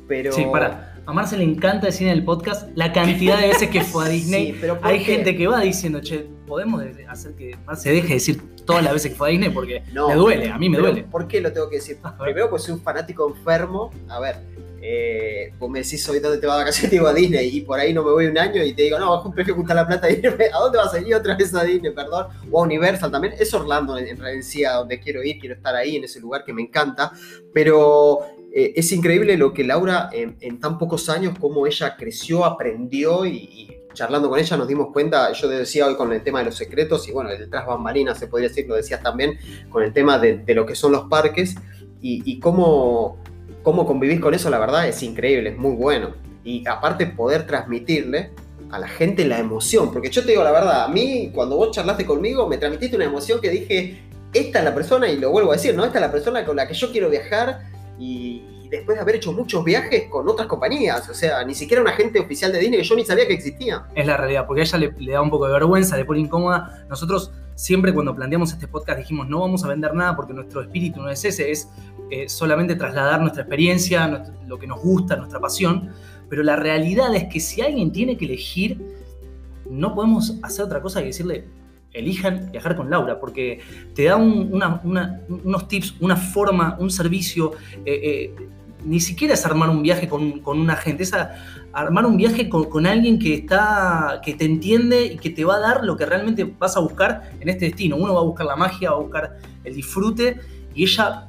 Pero... 0.08 0.32
Sí, 0.32 0.46
para. 0.52 0.90
A 1.08 1.14
Marce 1.14 1.36
le 1.36 1.44
encanta 1.44 1.88
decir 1.88 2.08
en 2.08 2.14
el 2.14 2.24
podcast 2.24 2.70
la 2.76 2.94
cantidad 2.94 3.40
de 3.40 3.48
veces 3.48 3.70
que 3.70 3.82
fue 3.84 4.06
a 4.06 4.10
Disney. 4.10 4.56
pero 4.62 4.78
Hay 4.84 5.04
gente 5.04 5.36
que 5.36 5.48
va 5.48 5.60
diciendo, 5.62 6.00
che, 6.00 6.28
podemos 6.46 6.84
hacer 7.10 7.34
que 7.34 7.58
Marce 7.66 7.90
deje 7.92 8.08
de 8.08 8.14
decir 8.14 8.42
todas 8.66 8.84
las 8.84 8.94
veces 8.94 9.12
que 9.12 9.18
fue 9.18 9.30
a 9.30 9.32
Disney 9.32 9.50
porque 9.50 9.84
me 9.94 10.16
duele, 10.16 10.52
a 10.52 10.58
mí 10.60 10.70
me 10.70 10.78
duele. 10.78 11.04
¿Por 11.04 11.28
qué 11.28 11.42
lo 11.42 11.52
tengo 11.52 11.70
que 11.70 11.78
decir? 11.78 11.98
Primero, 12.20 12.50
pues 12.50 12.64
soy 12.64 12.76
un 12.76 12.82
fanático 12.82 13.28
enfermo. 13.28 13.92
A 14.10 14.20
ver, 14.20 14.38
eh, 14.84 15.54
vos 15.60 15.70
me 15.70 15.84
decís 15.84 16.08
hoy 16.10 16.20
dónde 16.20 16.40
te 16.40 16.48
vas 16.48 16.56
a 16.56 16.60
vacaciones, 16.60 16.92
digo 16.92 17.06
a 17.06 17.14
Disney 17.14 17.56
y 17.56 17.62
por 17.62 17.80
ahí 17.80 17.94
no 17.94 18.04
me 18.04 18.12
voy 18.12 18.26
un 18.26 18.38
año 18.38 18.64
y 18.64 18.74
te 18.74 18.84
digo, 18.84 18.98
no, 18.98 19.22
prefiero 19.32 19.58
juntar 19.58 19.76
la 19.76 19.86
plata 19.86 20.10
y 20.10 20.16
irme, 20.16 20.46
¿a 20.54 20.58
dónde 20.58 20.80
vas 20.80 20.94
a 20.94 21.00
ir 21.00 21.14
otra 21.14 21.36
vez 21.36 21.54
a 21.54 21.64
Disney, 21.64 21.94
perdón? 21.94 22.28
O 22.50 22.60
a 22.60 22.64
Universal 22.64 23.12
también, 23.12 23.36
es 23.38 23.54
Orlando 23.54 23.96
en, 23.98 24.18
realidad 24.18 24.80
donde 24.80 25.00
quiero 25.00 25.24
ir, 25.24 25.38
quiero 25.40 25.56
estar 25.56 25.76
ahí 25.76 25.98
en 25.98 26.04
ese 26.06 26.20
lugar 26.20 26.44
que 26.44 26.52
me 26.52 26.64
encanta, 26.64 27.12
pero 27.54 28.22
eh, 28.52 28.74
es 28.76 28.92
increíble 28.92 29.38
lo 29.38 29.54
que 29.54 29.64
Laura 29.64 30.10
en, 30.12 30.60
tan 30.60 30.80
pocos 30.80 31.10
años, 31.10 31.38
cómo 31.40 31.68
ella 31.68 31.96
creció, 31.96 32.44
aprendió 32.44 33.26
y, 33.26 33.78
charlando 33.94 34.30
con 34.30 34.40
ella 34.40 34.56
nos 34.56 34.70
dimos 34.70 34.88
cuenta, 34.94 35.34
yo 35.34 35.50
decía 35.50 35.86
hoy 35.86 35.96
con 35.96 36.14
el 36.14 36.24
tema 36.24 36.40
de 36.40 36.46
los 36.46 36.56
secretos 36.56 37.08
y 37.10 37.12
bueno, 37.12 37.30
el 37.30 37.50
tras 37.50 37.68
bambalinas 37.68 38.18
se 38.18 38.28
podría 38.28 38.48
decir, 38.48 38.66
lo 38.66 38.76
decías 38.76 39.04
también, 39.04 39.38
con 39.70 39.84
el 39.84 39.92
tema 39.92 40.18
de, 40.18 40.44
lo 40.56 40.66
que 40.66 40.76
son 40.76 40.94
los 40.94 41.04
parques 41.10 41.56
y, 42.02 42.24
y 42.26 42.40
cómo 42.40 43.22
cómo 43.64 43.86
convivís 43.86 44.20
con 44.20 44.34
eso, 44.34 44.50
la 44.50 44.60
verdad, 44.60 44.88
es 44.88 45.02
increíble, 45.04 45.52
es 45.52 45.58
muy 45.58 45.76
bueno. 45.76 46.14
Y 46.44 46.68
aparte 46.68 47.06
poder 47.06 47.46
transmitirle 47.46 48.32
a 48.72 48.80
la 48.80 48.88
gente 48.88 49.26
la 49.26 49.40
emoción, 49.40 49.92
porque 49.92 50.10
yo 50.10 50.24
te 50.24 50.32
digo 50.32 50.44
la 50.44 50.52
verdad, 50.52 50.86
a 50.86 50.88
mí 50.88 51.30
cuando 51.34 51.58
vos 51.58 51.72
charlaste 51.72 52.06
conmigo 52.06 52.48
me 52.48 52.58
transmitiste 52.58 52.96
una 52.96 53.06
emoción 53.06 53.42
que 53.42 53.50
dije, 53.50 54.02
esta 54.34 54.60
es 54.60 54.66
la 54.66 54.74
persona, 54.74 55.10
y 55.10 55.18
lo 55.18 55.30
vuelvo 55.30 55.52
a 55.52 55.56
decir, 55.56 55.76
¿no? 55.76 55.84
Esta 55.84 55.98
es 55.98 56.02
la 56.02 56.12
persona 56.12 56.46
con 56.46 56.56
la 56.56 56.68
que 56.68 56.74
yo 56.74 56.92
quiero 56.92 57.10
viajar 57.10 57.64
y, 58.00 58.44
después 58.72 58.98
de 58.98 59.02
haber 59.02 59.18
hecho 59.18 59.34
muchos 59.34 59.64
viajes 59.66 60.06
con 60.10 60.28
otras 60.30 60.48
compañías, 60.48 61.08
o 61.10 61.14
sea, 61.14 61.44
ni 61.44 61.54
siquiera 61.54 61.82
un 61.82 61.90
agente 61.90 62.20
oficial 62.22 62.54
de 62.54 62.60
Disney 62.60 62.80
que 62.80 62.86
yo 62.86 62.96
ni 62.96 63.06
sabía 63.06 63.28
que 63.28 63.34
existía. 63.34 63.84
Es 63.94 64.08
la 64.08 64.16
realidad, 64.16 64.48
porque 64.48 64.62
a 64.62 64.64
ella 64.64 64.78
le, 64.78 65.12
da 65.12 65.22
un 65.22 65.30
poco 65.30 65.46
de 65.46 65.54
vergüenza, 65.54 65.98
le 65.98 66.06
pone 66.06 66.22
incómoda. 66.22 66.86
Nosotros 66.90 67.32
siempre 67.56 67.94
cuando 67.94 68.16
planteamos 68.16 68.54
este 68.54 68.68
podcast 68.68 68.98
dijimos 68.98 69.28
no 69.28 69.42
vamos 69.42 69.64
a 69.66 69.68
vender 69.68 69.94
nada 69.94 70.16
porque 70.16 70.34
nuestro 70.34 70.62
espíritu 70.62 71.02
no 71.02 71.10
es 71.10 71.24
ese, 71.26 71.52
es 71.52 71.70
eh, 72.10 72.30
solamente 72.30 72.76
trasladar 72.76 73.20
nuestra 73.20 73.44
experiencia, 73.44 74.24
lo 74.48 74.58
que 74.58 74.68
nos 74.68 74.82
gusta, 74.82 75.18
nuestra 75.18 75.42
pasión, 75.42 75.92
pero 76.30 76.42
la 76.42 76.56
realidad 76.56 77.14
es 77.14 77.26
que 77.26 77.42
si 77.42 77.62
alguien 77.62 77.92
tiene 77.92 78.18
que 78.18 78.24
elegir, 78.24 78.82
no 79.70 79.94
podemos 79.94 80.38
hacer 80.44 80.64
otra 80.64 80.82
cosa 80.82 81.02
que 81.02 81.08
decirle, 81.08 81.46
elijan 81.94 82.52
viajar 82.52 82.78
con 82.78 82.90
Laura, 82.90 83.20
porque 83.20 83.60
te 83.94 84.06
da 84.06 84.16
unos 84.16 85.68
tips, 85.68 85.96
una 86.00 86.16
forma, 86.16 86.78
un 86.80 86.90
servicio. 86.90 87.52
Eh, 87.86 88.00
eh, 88.04 88.36
ni 88.86 89.00
siquiera 89.00 89.34
es 89.34 89.46
armar 89.46 89.70
un 89.70 89.84
viaje 89.84 90.08
con, 90.08 90.40
con 90.40 90.60
un 90.60 90.70
agente, 90.70 91.04
es 91.04 91.14
armar 91.74 92.06
un 92.06 92.18
viaje 92.18 92.50
con, 92.50 92.86
alguien 92.86 93.20
que, 93.20 93.36
está, 93.36 94.22
que 94.24 94.34
te 94.34 94.46
entiende 94.46 95.06
y 95.06 95.18
que 95.18 95.30
te 95.30 95.46
va 95.46 95.56
a 95.56 95.60
dar 95.60 95.86
lo 95.86 95.96
que 95.96 96.06
realmente 96.06 96.44
vas 96.44 96.76
a 96.78 96.80
buscar 96.80 97.32
en 97.40 97.50
este 97.50 97.66
destino. 97.66 97.96
Uno 97.96 98.14
va 98.14 98.22
a 98.22 98.24
buscar 98.24 98.46
la 98.46 98.56
magia, 98.56 98.92
va 98.92 98.98
a 98.98 99.00
buscar 99.02 99.38
el 99.64 99.76
disfrute 99.76 100.40
y 100.74 100.84
ella 100.84 101.28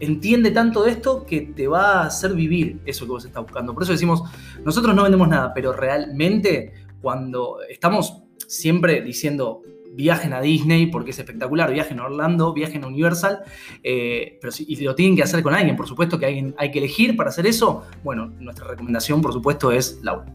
entiende 0.00 0.50
tanto 0.50 0.82
de 0.82 0.92
esto 0.92 1.24
que 1.26 1.42
te 1.42 1.68
va 1.68 2.02
a 2.02 2.06
hacer 2.06 2.34
vivir 2.34 2.80
eso 2.86 3.04
que 3.04 3.12
vos 3.12 3.24
estás 3.24 3.42
buscando. 3.42 3.74
Por 3.74 3.82
eso 3.82 3.92
decimos, 3.92 4.22
nosotros 4.64 4.94
no 4.94 5.02
vendemos 5.02 5.28
nada, 5.28 5.52
pero 5.54 5.72
realmente 5.72 6.72
cuando 7.00 7.58
estamos 7.68 8.22
siempre 8.46 9.02
diciendo 9.02 9.62
viajen 9.92 10.32
a 10.32 10.40
Disney 10.40 10.86
porque 10.86 11.10
es 11.10 11.18
espectacular, 11.18 11.72
viajen 11.72 12.00
a 12.00 12.04
Orlando, 12.04 12.52
viajen 12.52 12.84
a 12.84 12.86
Universal, 12.86 13.40
eh, 13.82 14.38
pero 14.40 14.52
si, 14.52 14.64
y 14.68 14.76
lo 14.76 14.94
tienen 14.94 15.16
que 15.16 15.22
hacer 15.22 15.42
con 15.42 15.54
alguien, 15.54 15.76
por 15.76 15.86
supuesto 15.86 16.18
que 16.18 16.26
alguien 16.26 16.54
hay 16.58 16.70
que 16.70 16.78
elegir 16.78 17.16
para 17.16 17.30
hacer 17.30 17.46
eso, 17.46 17.84
bueno, 18.02 18.32
nuestra 18.38 18.66
recomendación 18.66 19.20
por 19.20 19.32
supuesto 19.32 19.72
es 19.72 20.00
Laura. 20.02 20.32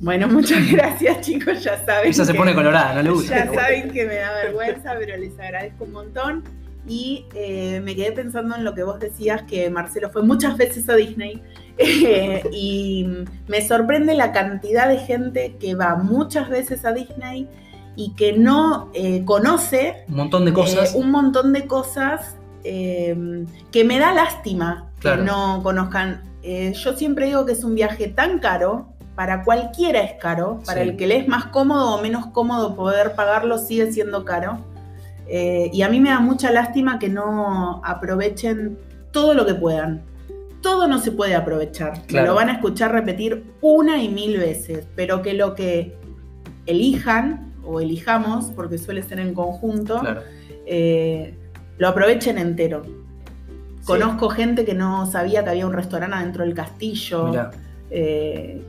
Bueno, 0.00 0.28
muchas 0.32 0.70
gracias 0.70 1.20
chicos, 1.20 1.62
ya 1.62 1.84
saben. 1.84 2.08
Ella 2.08 2.24
se 2.24 2.34
pone 2.34 2.54
colorada, 2.54 2.94
no 2.94 3.02
le 3.02 3.10
gusta. 3.10 3.46
Ya 3.46 3.52
saben 3.52 3.90
que 3.90 4.04
me 4.04 4.16
da 4.16 4.32
vergüenza, 4.44 4.94
pero 4.98 5.16
les 5.16 5.38
agradezco 5.38 5.84
un 5.84 5.92
montón 5.92 6.44
y 6.88 7.26
eh, 7.34 7.80
me 7.82 7.96
quedé 7.96 8.12
pensando 8.12 8.54
en 8.54 8.64
lo 8.64 8.74
que 8.74 8.84
vos 8.84 9.00
decías, 9.00 9.42
que 9.42 9.68
Marcelo 9.70 10.10
fue 10.10 10.22
muchas 10.22 10.56
veces 10.56 10.88
a 10.88 10.94
Disney 10.94 11.42
eh, 11.78 12.42
y 12.52 13.06
me 13.48 13.66
sorprende 13.66 14.14
la 14.14 14.32
cantidad 14.32 14.88
de 14.88 14.98
gente 14.98 15.56
que 15.58 15.74
va 15.74 15.96
muchas 15.96 16.48
veces 16.48 16.84
a 16.84 16.92
Disney 16.92 17.48
y 17.96 18.12
que 18.14 18.34
no 18.34 18.90
eh, 18.94 19.24
conoce 19.24 20.04
Un 20.08 20.16
montón 20.16 20.44
de 20.44 20.52
cosas. 20.52 20.94
un 20.94 21.10
montón 21.10 21.52
de 21.52 21.66
cosas 21.66 22.36
que 22.62 23.84
me 23.84 23.98
da 23.98 24.12
lástima 24.12 24.90
Claro. 24.98 25.18
que 25.22 25.26
no 25.26 25.62
conozcan. 25.62 26.22
yo 26.42 26.96
siempre 26.96 27.26
digo 27.26 27.44
que 27.46 27.52
es 27.52 27.62
un 27.64 27.74
viaje 27.74 28.08
tan 28.08 28.38
caro. 28.40 28.88
Para 29.14 29.44
cualquiera 29.44 30.00
es 30.00 30.12
caro, 30.20 30.60
para 30.66 30.82
Sí. 30.82 30.88
el 30.90 30.96
que 30.96 31.06
le 31.06 31.16
es 31.16 31.26
más 31.28 31.46
cómodo 31.46 31.94
o 31.94 32.02
menos 32.02 32.26
cómodo 32.26 32.74
poder 32.76 33.14
pagarlo 33.14 33.56
sigue 33.58 33.90
siendo 33.92 34.24
caro. 34.26 34.58
Eh, 35.28 35.70
y 35.72 35.82
a 35.82 35.88
mí 35.88 36.00
me 36.00 36.10
da 36.10 36.20
mucha 36.20 36.50
lástima 36.50 36.98
que 36.98 37.08
no 37.08 37.80
aprovechen 37.84 38.78
todo 39.12 39.32
lo 39.34 39.46
que 39.46 39.54
puedan. 39.54 40.02
Todo 40.60 40.86
no 40.88 40.98
se 40.98 41.12
puede 41.12 41.34
aprovechar. 41.34 42.02
Claro. 42.06 42.26
Lo 42.28 42.34
van 42.34 42.48
a 42.50 42.52
escuchar 42.54 42.92
repetir 42.92 43.44
una 43.62 44.02
y 44.02 44.08
mil 44.08 44.36
veces, 44.38 44.86
pero 44.96 45.22
que 45.22 45.32
lo 45.34 45.54
que 45.54 45.96
elijan 46.66 47.45
o 47.66 47.80
elijamos, 47.80 48.46
porque 48.54 48.78
suele 48.78 49.02
ser 49.02 49.18
en 49.20 49.34
conjunto, 49.34 49.98
Claro. 50.00 50.22
eh, 50.66 51.34
lo 51.78 51.88
aprovechen 51.88 52.38
entero. 52.38 52.82
Sí. 52.84 53.86
Conozco 53.86 54.28
gente 54.30 54.64
que 54.64 54.74
no 54.74 55.06
sabía 55.06 55.44
que 55.44 55.50
había 55.50 55.66
un 55.66 55.72
restaurante 55.72 56.16
adentro 56.16 56.44
del 56.44 56.54
castillo. 56.54 57.32
Eh, 57.90 58.62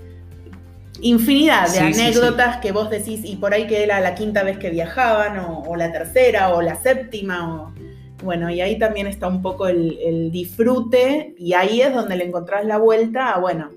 infinidad 1.02 1.64
de 1.64 1.80
Sí, 1.80 1.94
sí, 1.94 2.02
anécdotas 2.02 2.58
que 2.58 2.72
vos 2.72 2.90
decís, 2.90 3.22
y 3.24 3.36
por 3.36 3.54
ahí 3.54 3.68
que 3.68 3.84
era 3.84 4.00
la 4.00 4.16
quinta 4.16 4.44
vez 4.44 4.58
que 4.58 4.70
viajaban, 4.70 5.40
o, 5.40 5.64
o 5.68 5.76
la 5.76 5.92
tercera, 5.92 6.54
o 6.54 6.62
la 6.62 6.76
séptima, 6.76 7.64
o, 7.66 7.74
bueno, 8.24 8.50
y 8.50 8.62
ahí 8.62 8.80
también 8.80 9.06
está 9.08 9.28
un 9.28 9.42
poco 9.44 9.68
el, 9.68 9.98
el 10.04 10.32
disfrute, 10.32 11.36
y 11.38 11.54
ahí 11.54 11.82
es 11.82 11.94
donde 11.94 12.16
le 12.16 12.26
encontrás 12.26 12.66
la 12.66 12.78
vuelta 12.78 13.32
a, 13.34 13.40
bueno, 13.40 13.70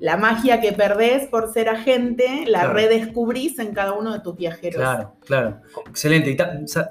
la 0.00 0.16
magia 0.16 0.60
que 0.60 0.72
perdés 0.72 1.26
por 1.28 1.52
ser 1.52 1.68
agente, 1.68 2.44
la 2.46 2.60
Claro. 2.60 2.74
redescubrís 2.74 3.58
en 3.58 3.72
cada 3.72 3.92
uno 3.92 4.12
de 4.12 4.20
tus 4.20 4.36
viajeros. 4.36 4.76
Claro, 4.76 5.12
claro. 5.24 5.60
Excelente. 5.88 6.30
Y 6.30 6.36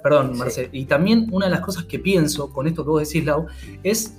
perdón, 0.01 0.31
Sí. 0.33 0.39
Marce. 0.39 0.69
Y 0.71 0.85
también 0.85 1.27
una 1.31 1.45
de 1.47 1.51
las 1.51 1.61
cosas 1.61 1.83
que 1.85 1.99
pienso 1.99 2.51
con 2.51 2.67
esto 2.67 2.83
que 2.83 2.89
vos 2.89 3.07
decís, 3.07 3.23
Lau, 3.25 3.45
es 3.83 4.17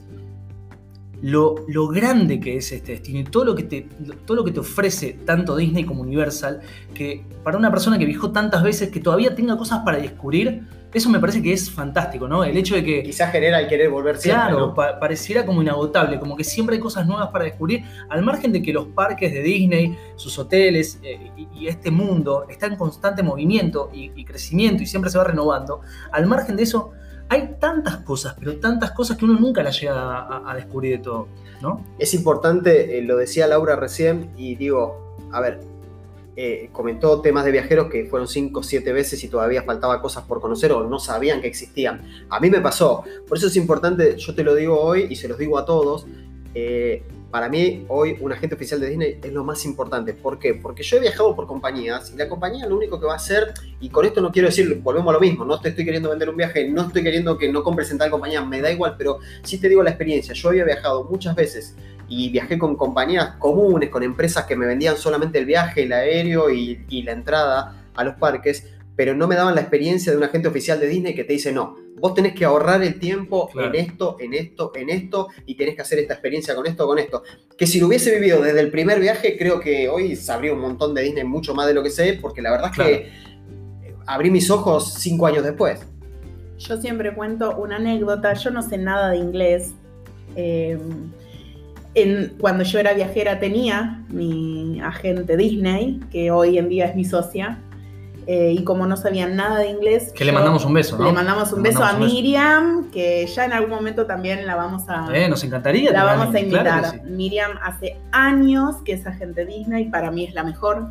lo, 1.25 1.55
lo 1.69 1.89
grande 1.89 2.39
que 2.39 2.59
es 2.59 2.71
este 2.71 2.93
destino 2.93 3.21
y 3.21 3.25
todo 3.25 3.47
lo, 3.47 3.55
que 3.55 3.63
te, 3.63 3.89
todo 4.27 4.37
lo 4.37 4.45
que 4.45 4.51
te 4.53 4.61
ofrece 4.61 5.17
tanto 5.25 5.57
Disney 5.57 5.85
como 5.85 6.03
Universal, 6.03 6.61
que 6.93 7.25
para 7.43 7.57
una 7.57 7.71
persona 7.71 7.99
que 7.99 8.05
viajó 8.05 8.31
tantas 8.31 8.63
veces, 8.63 8.91
que 8.91 9.01
todavía 9.01 9.35
tenga 9.35 9.57
cosas 9.57 9.81
para 9.87 9.97
descubrir, 9.97 10.65
eso 10.93 11.09
me 11.09 11.19
parece 11.19 11.41
que 11.43 11.53
es 11.55 11.71
fantástico, 11.71 12.29
¿no? 12.29 12.45
El 12.45 12.57
hecho 12.59 12.75
de 12.75 12.85
que 12.85 13.03
Quizás 13.03 13.33
genera 13.33 13.59
el 13.59 13.69
querer 13.69 13.89
volver 13.89 14.19
siempre. 14.19 14.43
Claro, 14.49 14.59
¿no? 14.69 14.75
pa- 14.75 15.01
pareciera 15.01 15.47
como 15.47 15.63
inagotable, 15.63 16.21
como 16.21 16.37
que 16.37 16.45
siempre 16.45 16.77
hay 16.77 16.81
cosas 16.81 17.07
nuevas 17.07 17.29
para 17.31 17.45
descubrir, 17.47 17.83
al 18.11 18.23
margen 18.23 18.53
de 18.53 18.61
que 18.63 18.73
los 18.73 18.89
parques 18.89 19.33
de 19.33 19.43
Disney, 19.43 19.97
sus 20.17 20.39
hoteles 20.39 21.01
eh, 21.03 21.31
y, 21.39 21.49
y 21.63 21.69
este 21.69 21.91
mundo 21.91 22.45
está 22.51 22.67
en 22.67 22.77
constante 22.77 23.23
movimiento 23.23 23.91
y, 23.95 24.13
y 24.15 24.25
crecimiento 24.27 24.83
y 24.83 24.87
siempre 24.87 25.11
se 25.11 25.17
va 25.19 25.25
renovando, 25.25 25.81
al 26.13 26.27
margen 26.27 26.55
de 26.55 26.63
eso 26.65 26.93
hay 27.29 27.57
tantas 27.59 27.99
cosas, 27.99 28.35
pero 28.39 28.59
tantas 28.59 28.93
cosas 28.93 29.17
que 29.17 29.25
uno 29.25 29.39
nunca 29.39 29.63
las 29.63 29.81
llega 29.81 30.51
a, 30.51 30.55
descubrir 30.55 30.99
de 30.99 31.03
todo, 31.03 31.29
¿no? 31.63 31.85
Es 31.99 32.15
importante, 32.15 32.99
eh, 32.99 33.03
lo 33.03 33.17
decía 33.17 33.47
Laura 33.47 33.77
recién, 33.77 34.31
y 34.37 34.55
digo, 34.57 35.17
a 35.33 35.41
ver, 35.41 35.61
eh, 36.37 36.69
comentó 36.73 37.21
temas 37.21 37.45
de 37.45 37.53
viajeros 37.53 37.89
que 37.89 38.07
fueron 38.07 38.27
5 38.27 38.59
o 38.59 38.63
7 38.63 38.93
veces 38.93 39.23
y 39.23 39.29
todavía 39.29 39.63
faltaba 39.63 40.03
cosas 40.03 40.25
por 40.25 40.41
conocer 40.41 40.73
o 40.73 40.89
no 40.89 40.99
sabían 40.99 41.41
que 41.41 41.47
existían. 41.47 42.03
A 42.29 42.41
mí 42.41 42.51
me 42.51 42.61
pasó, 42.61 43.05
por 43.29 43.39
eso 43.39 43.47
es 43.47 43.57
importante, 43.57 44.17
yo 44.17 44.35
te 44.35 44.43
lo 44.43 44.55
digo 44.55 44.81
hoy 44.81 45.07
y 45.09 45.17
se 45.17 45.29
los 45.29 45.39
digo 45.39 45.59
a 45.59 45.65
todos, 45.65 46.07
eh, 46.55 47.03
para 47.31 47.49
mí 47.49 47.85
hoy 47.89 48.17
un 48.21 48.33
agente 48.33 48.55
oficial 48.55 48.81
de 48.81 48.89
Disney 48.89 49.19
es 49.21 49.33
lo 49.33 49.43
más 49.43 49.65
importante. 49.65 50.15
¿Por 50.15 50.39
qué? 50.39 50.55
Porque 50.55 50.85
yo 50.85 50.99
he 50.99 51.01
viajado 51.01 51.35
por 51.35 51.49
compañías 51.49 52.13
y 52.13 52.17
la 52.17 52.29
compañía 52.29 52.67
lo 52.67 52.77
único 52.77 53.01
que 53.01 53.07
va 53.07 53.15
a 53.15 53.17
hacer, 53.17 53.53
y 53.81 53.89
con 53.89 54.05
esto 54.05 54.21
no 54.21 54.31
quiero 54.31 54.47
decir, 54.47 54.81
volvemos 54.81 55.11
a 55.11 55.15
lo 55.15 55.21
mismo, 55.21 55.45
no 55.45 55.61
te 55.61 55.71
estoy 55.71 55.85
queriendo 55.85 56.11
vender 56.11 56.29
un 56.29 56.37
viaje, 56.37 56.69
no 56.69 56.83
estoy 56.83 57.03
queriendo 57.03 57.37
que 57.37 57.51
no 57.51 57.65
compres 57.65 57.91
en 57.91 57.99
tal 57.99 58.11
compañía, 58.11 58.45
me 58.45 58.61
da 58.61 58.71
igual, 58.71 58.95
pero 58.97 59.19
sí 59.43 59.59
te 59.59 59.69
digo 59.69 59.83
la 59.83 59.91
experiencia. 59.91 60.33
Yo 60.33 60.49
había 60.51 60.65
viajado 60.65 61.05
muchas 61.05 61.35
veces 61.35 61.75
y 62.09 62.31
viajé 62.31 62.57
con 62.57 62.77
compañías 62.77 63.35
comunes, 63.41 63.91
con 63.91 64.05
empresas 64.05 64.45
que 64.45 64.55
me 64.55 64.67
vendían 64.67 64.97
solamente 64.97 65.39
el 65.39 65.47
viaje, 65.47 65.83
el 65.83 65.93
aéreo 65.93 66.51
y, 66.51 66.85
y 66.89 67.03
la 67.03 67.13
entrada 67.13 67.85
a 67.95 68.05
los 68.05 68.15
parques, 68.15 68.69
pero 68.95 69.15
no 69.15 69.27
me 69.27 69.35
daban 69.35 69.57
la 69.57 69.61
experiencia 69.61 70.13
de 70.13 70.19
un 70.19 70.25
agente 70.25 70.47
oficial 70.47 70.79
de 70.79 70.87
Disney 70.87 71.17
que 71.17 71.25
te 71.25 71.33
dice, 71.33 71.51
no, 71.51 71.77
vos 72.01 72.15
tenés 72.15 72.35
que 72.35 72.45
ahorrar 72.45 72.83
el 72.83 72.99
tiempo 72.99 73.49
Claro. 73.49 73.69
en 73.69 73.75
esto, 73.77 74.17
en 74.21 74.35
esto, 74.35 74.73
en 74.75 74.91
esto, 74.91 75.29
y 75.47 75.57
tenés 75.57 75.75
que 75.77 75.83
hacer 75.83 75.99
esta 76.01 76.15
experiencia 76.15 76.55
con 76.55 76.67
esto, 76.67 76.87
con 76.87 76.99
esto. 76.99 77.23
Que 77.57 77.67
si 77.67 77.81
lo 77.81 77.87
hubiese 77.87 78.15
vivido 78.15 78.41
desde 78.43 78.61
el 78.61 78.71
primer 78.71 79.01
viaje, 79.01 79.37
creo 79.39 79.61
que 79.61 79.89
hoy 79.89 80.17
sabría 80.17 80.53
un 80.53 80.61
montón 80.61 80.95
de 80.95 81.03
Disney, 81.03 81.25
mucho 81.25 81.55
más 81.55 81.67
de 81.67 81.75
lo 81.75 81.83
que 81.83 81.91
sé, 81.91 82.19
porque 82.21 82.43
la 82.43 82.51
verdad 82.51 82.71
es 82.71 82.75
Claro. 82.75 82.91
que 82.91 82.97
eh, 83.89 83.95
abrí 84.07 84.31
mis 84.31 84.51
ojos 84.51 84.95
cinco 84.99 85.27
años 85.27 85.45
después. 85.45 85.81
Yo 86.59 86.77
siempre 86.81 87.15
cuento 87.15 87.57
una 87.57 87.77
anécdota, 87.77 88.33
yo 88.35 88.51
no 88.51 88.63
sé 88.63 88.79
nada 88.79 89.11
de 89.11 89.17
inglés. 89.19 89.73
Eh, 90.37 90.79
en- 91.95 92.35
cuando 92.41 92.65
yo 92.65 92.79
era 92.81 92.93
viajera 92.93 93.39
tenía 93.39 94.05
mi 94.09 94.81
agente 94.81 95.37
Disney, 95.37 96.01
que 96.11 96.31
hoy 96.31 96.59
en 96.59 96.69
día 96.69 96.87
es 96.87 96.97
mi 96.97 97.05
socia, 97.05 97.61
eh, 98.27 98.55
y 98.57 98.65
como 98.65 98.87
no 98.87 98.97
sabían 98.97 99.37
nada 99.37 99.59
de 99.59 99.69
inglés... 99.69 100.13
Que 100.15 100.25
le 100.25 100.33
mandamos 100.33 100.65
un 100.65 100.73
beso, 100.75 100.97
¿no? 100.97 101.05
Le 101.05 101.13
mandamos 101.13 101.53
un 101.53 101.63
Le 101.63 101.69
beso 101.69 101.81
mandamos 101.81 102.01
a 102.01 102.05
un 102.05 102.11
beso. 102.11 102.15
Miriam, 102.15 102.91
que 102.91 103.27
ya 103.27 103.45
en 103.45 103.53
algún 103.53 103.71
momento 103.71 104.07
también 104.07 104.47
la 104.47 104.57
vamos 104.57 104.85
a... 104.89 105.09
Eh, 105.15 105.29
nos 105.29 105.43
encantaría. 105.45 105.93
La 105.93 106.05
vamos 106.05 106.29
a 106.29 106.31
claro 106.31 106.45
invitar. 106.45 106.91
sí. 106.91 107.01
Miriam 107.05 107.53
hace 107.63 107.99
años 108.13 108.77
que 108.85 108.93
es 108.95 109.07
agente 109.07 109.45
Disney, 109.45 109.87
para 109.87 110.11
mí 110.11 110.25
es 110.25 110.35
la 110.35 110.45
mejor. 110.45 110.89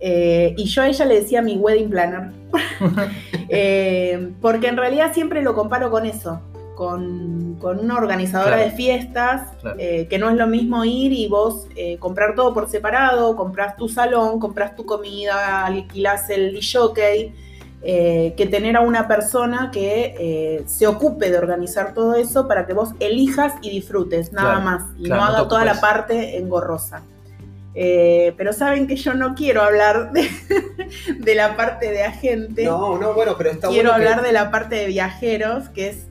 Eh, 0.00 0.54
y 0.56 0.64
yo 0.64 0.82
a 0.82 0.88
ella 0.88 1.04
le 1.04 1.20
decía 1.20 1.42
mi 1.42 1.56
wedding 1.56 1.90
planner. 1.90 2.30
Porque 4.40 4.68
en 4.68 4.76
realidad 4.76 5.12
siempre 5.12 5.42
lo 5.42 5.54
comparo 5.54 5.90
con 5.90 6.06
eso, 6.06 6.40
con, 6.74 7.56
con 7.60 7.78
una 7.80 7.96
organizadora 7.96 8.56
Claro. 8.56 8.70
de 8.70 8.76
fiestas, 8.76 9.42
Claro. 9.60 9.76
eh, 9.78 10.06
que 10.08 10.18
no 10.18 10.28
es 10.30 10.36
lo 10.36 10.46
mismo 10.46 10.84
ir 10.84 11.12
y 11.12 11.28
vos 11.28 11.66
eh, 11.76 11.98
comprar 11.98 12.34
todo 12.34 12.52
por 12.52 12.68
separado, 12.68 13.36
compras 13.36 13.76
tu 13.76 13.88
salón, 13.88 14.40
compras 14.40 14.74
tu 14.76 14.84
comida, 14.86 15.64
alquilás 15.66 16.28
el 16.30 16.58
jockey. 16.62 17.32
eh, 17.86 18.32
que 18.38 18.46
tener 18.46 18.76
a 18.78 18.80
una 18.80 19.06
persona 19.06 19.68
que 19.70 20.14
eh, 20.18 20.62
se 20.66 20.86
ocupe 20.86 21.30
de 21.30 21.36
organizar 21.36 21.92
todo 21.92 22.14
eso 22.14 22.48
para 22.48 22.64
que 22.66 22.72
vos 22.72 22.94
elijas 22.98 23.52
y 23.60 23.68
disfrutes, 23.68 24.32
nada 24.32 24.52
Claro, 24.54 24.64
más, 24.64 24.82
y 24.98 25.02
claro, 25.04 25.20
no 25.20 25.26
no 25.30 25.36
haga 25.36 25.48
toda 25.48 25.64
la 25.66 25.78
parte 25.82 26.38
engorrosa. 26.38 27.02
Eh, 27.74 28.32
pero 28.38 28.54
saben 28.54 28.86
que 28.86 28.96
yo 28.96 29.12
no 29.12 29.34
quiero 29.34 29.60
hablar 29.60 30.12
de, 30.12 30.30
de 31.18 31.34
la 31.34 31.56
parte 31.56 31.90
de 31.90 32.04
agente, 32.04 32.64
No, 32.64 32.96
no, 32.96 33.12
bueno, 33.12 33.34
pero 33.36 33.50
está 33.50 33.68
quiero 33.68 33.90
bueno 33.90 34.02
que- 34.02 34.08
hablar 34.08 34.24
de 34.24 34.32
la 34.32 34.50
parte 34.50 34.76
de 34.76 34.86
viajeros, 34.86 35.68
que 35.68 35.88
es 35.90 36.06